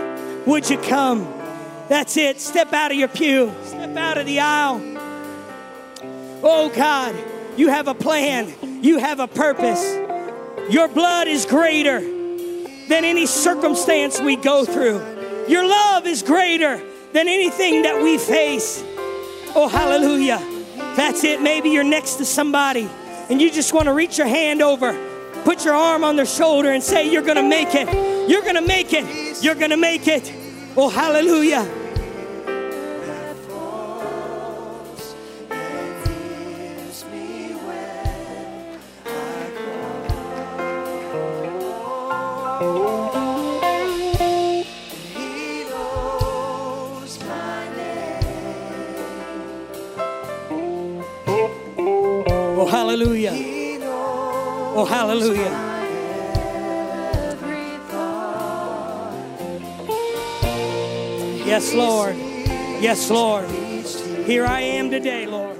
Would 0.47 0.71
you 0.71 0.79
come? 0.79 1.25
That's 1.89 2.17
it. 2.17 2.41
Step 2.41 2.73
out 2.73 2.91
of 2.91 2.97
your 2.97 3.09
pew, 3.09 3.53
step 3.65 3.97
out 3.97 4.19
of 4.19 4.27
the 4.27 4.41
aisle. 4.41 4.81
Oh, 6.43 6.73
God, 6.75 7.15
you 7.57 7.69
have 7.69 7.89
a 7.89 7.95
plan, 7.95 8.83
you 8.83 8.99
have 8.99 9.21
a 9.21 9.29
purpose. 9.29 9.83
Your 10.71 10.89
blood 10.89 11.29
is 11.29 11.45
greater 11.45 12.01
than 12.01 13.05
any 13.05 13.27
circumstance 13.27 14.21
we 14.21 14.37
go 14.37 14.65
through. 14.65 15.47
Your 15.49 15.67
love 15.67 16.07
is 16.07 16.23
greater 16.23 16.83
than 17.15 17.29
anything 17.29 17.83
that 17.83 18.03
we 18.03 18.19
face. 18.19 18.83
Oh, 19.55 19.69
hallelujah. 19.69 20.39
That's 20.97 21.23
it. 21.23 21.41
Maybe 21.41 21.71
you're 21.71 21.85
next 21.85 22.17
to 22.17 22.25
somebody 22.25 22.91
and 23.31 23.41
you 23.41 23.53
just 23.53 23.73
want 23.73 23.87
to 23.87 23.93
reach 23.93 24.19
your 24.19 24.27
hand 24.27 24.61
over, 24.61 24.93
put 25.45 25.65
your 25.65 25.75
arm 25.75 26.03
on 26.03 26.17
their 26.17 26.27
shoulder, 26.27 26.73
and 26.73 26.83
say, 26.83 27.09
You're 27.11 27.23
going 27.23 27.37
to 27.37 27.49
make 27.49 27.69
it. 27.73 27.89
You're 28.29 28.43
going 28.43 28.57
to 28.57 28.67
make 28.67 28.93
it. 28.93 29.43
You're 29.43 29.55
going 29.55 29.71
to 29.71 29.77
make 29.77 30.09
it. 30.09 30.33
Oh, 30.77 30.89
hallelujah. 30.89 31.63
Hallelujah. 52.95 53.33
Oh, 54.77 54.85
hallelujah. 54.85 55.51
Yes, 61.45 61.75
Lord. 61.75 62.17
Yes, 62.81 63.11
Lord. 63.11 63.51
Here 64.27 64.47
I 64.47 64.61
am 64.61 64.91
today, 64.91 65.27
Lord. 65.27 65.54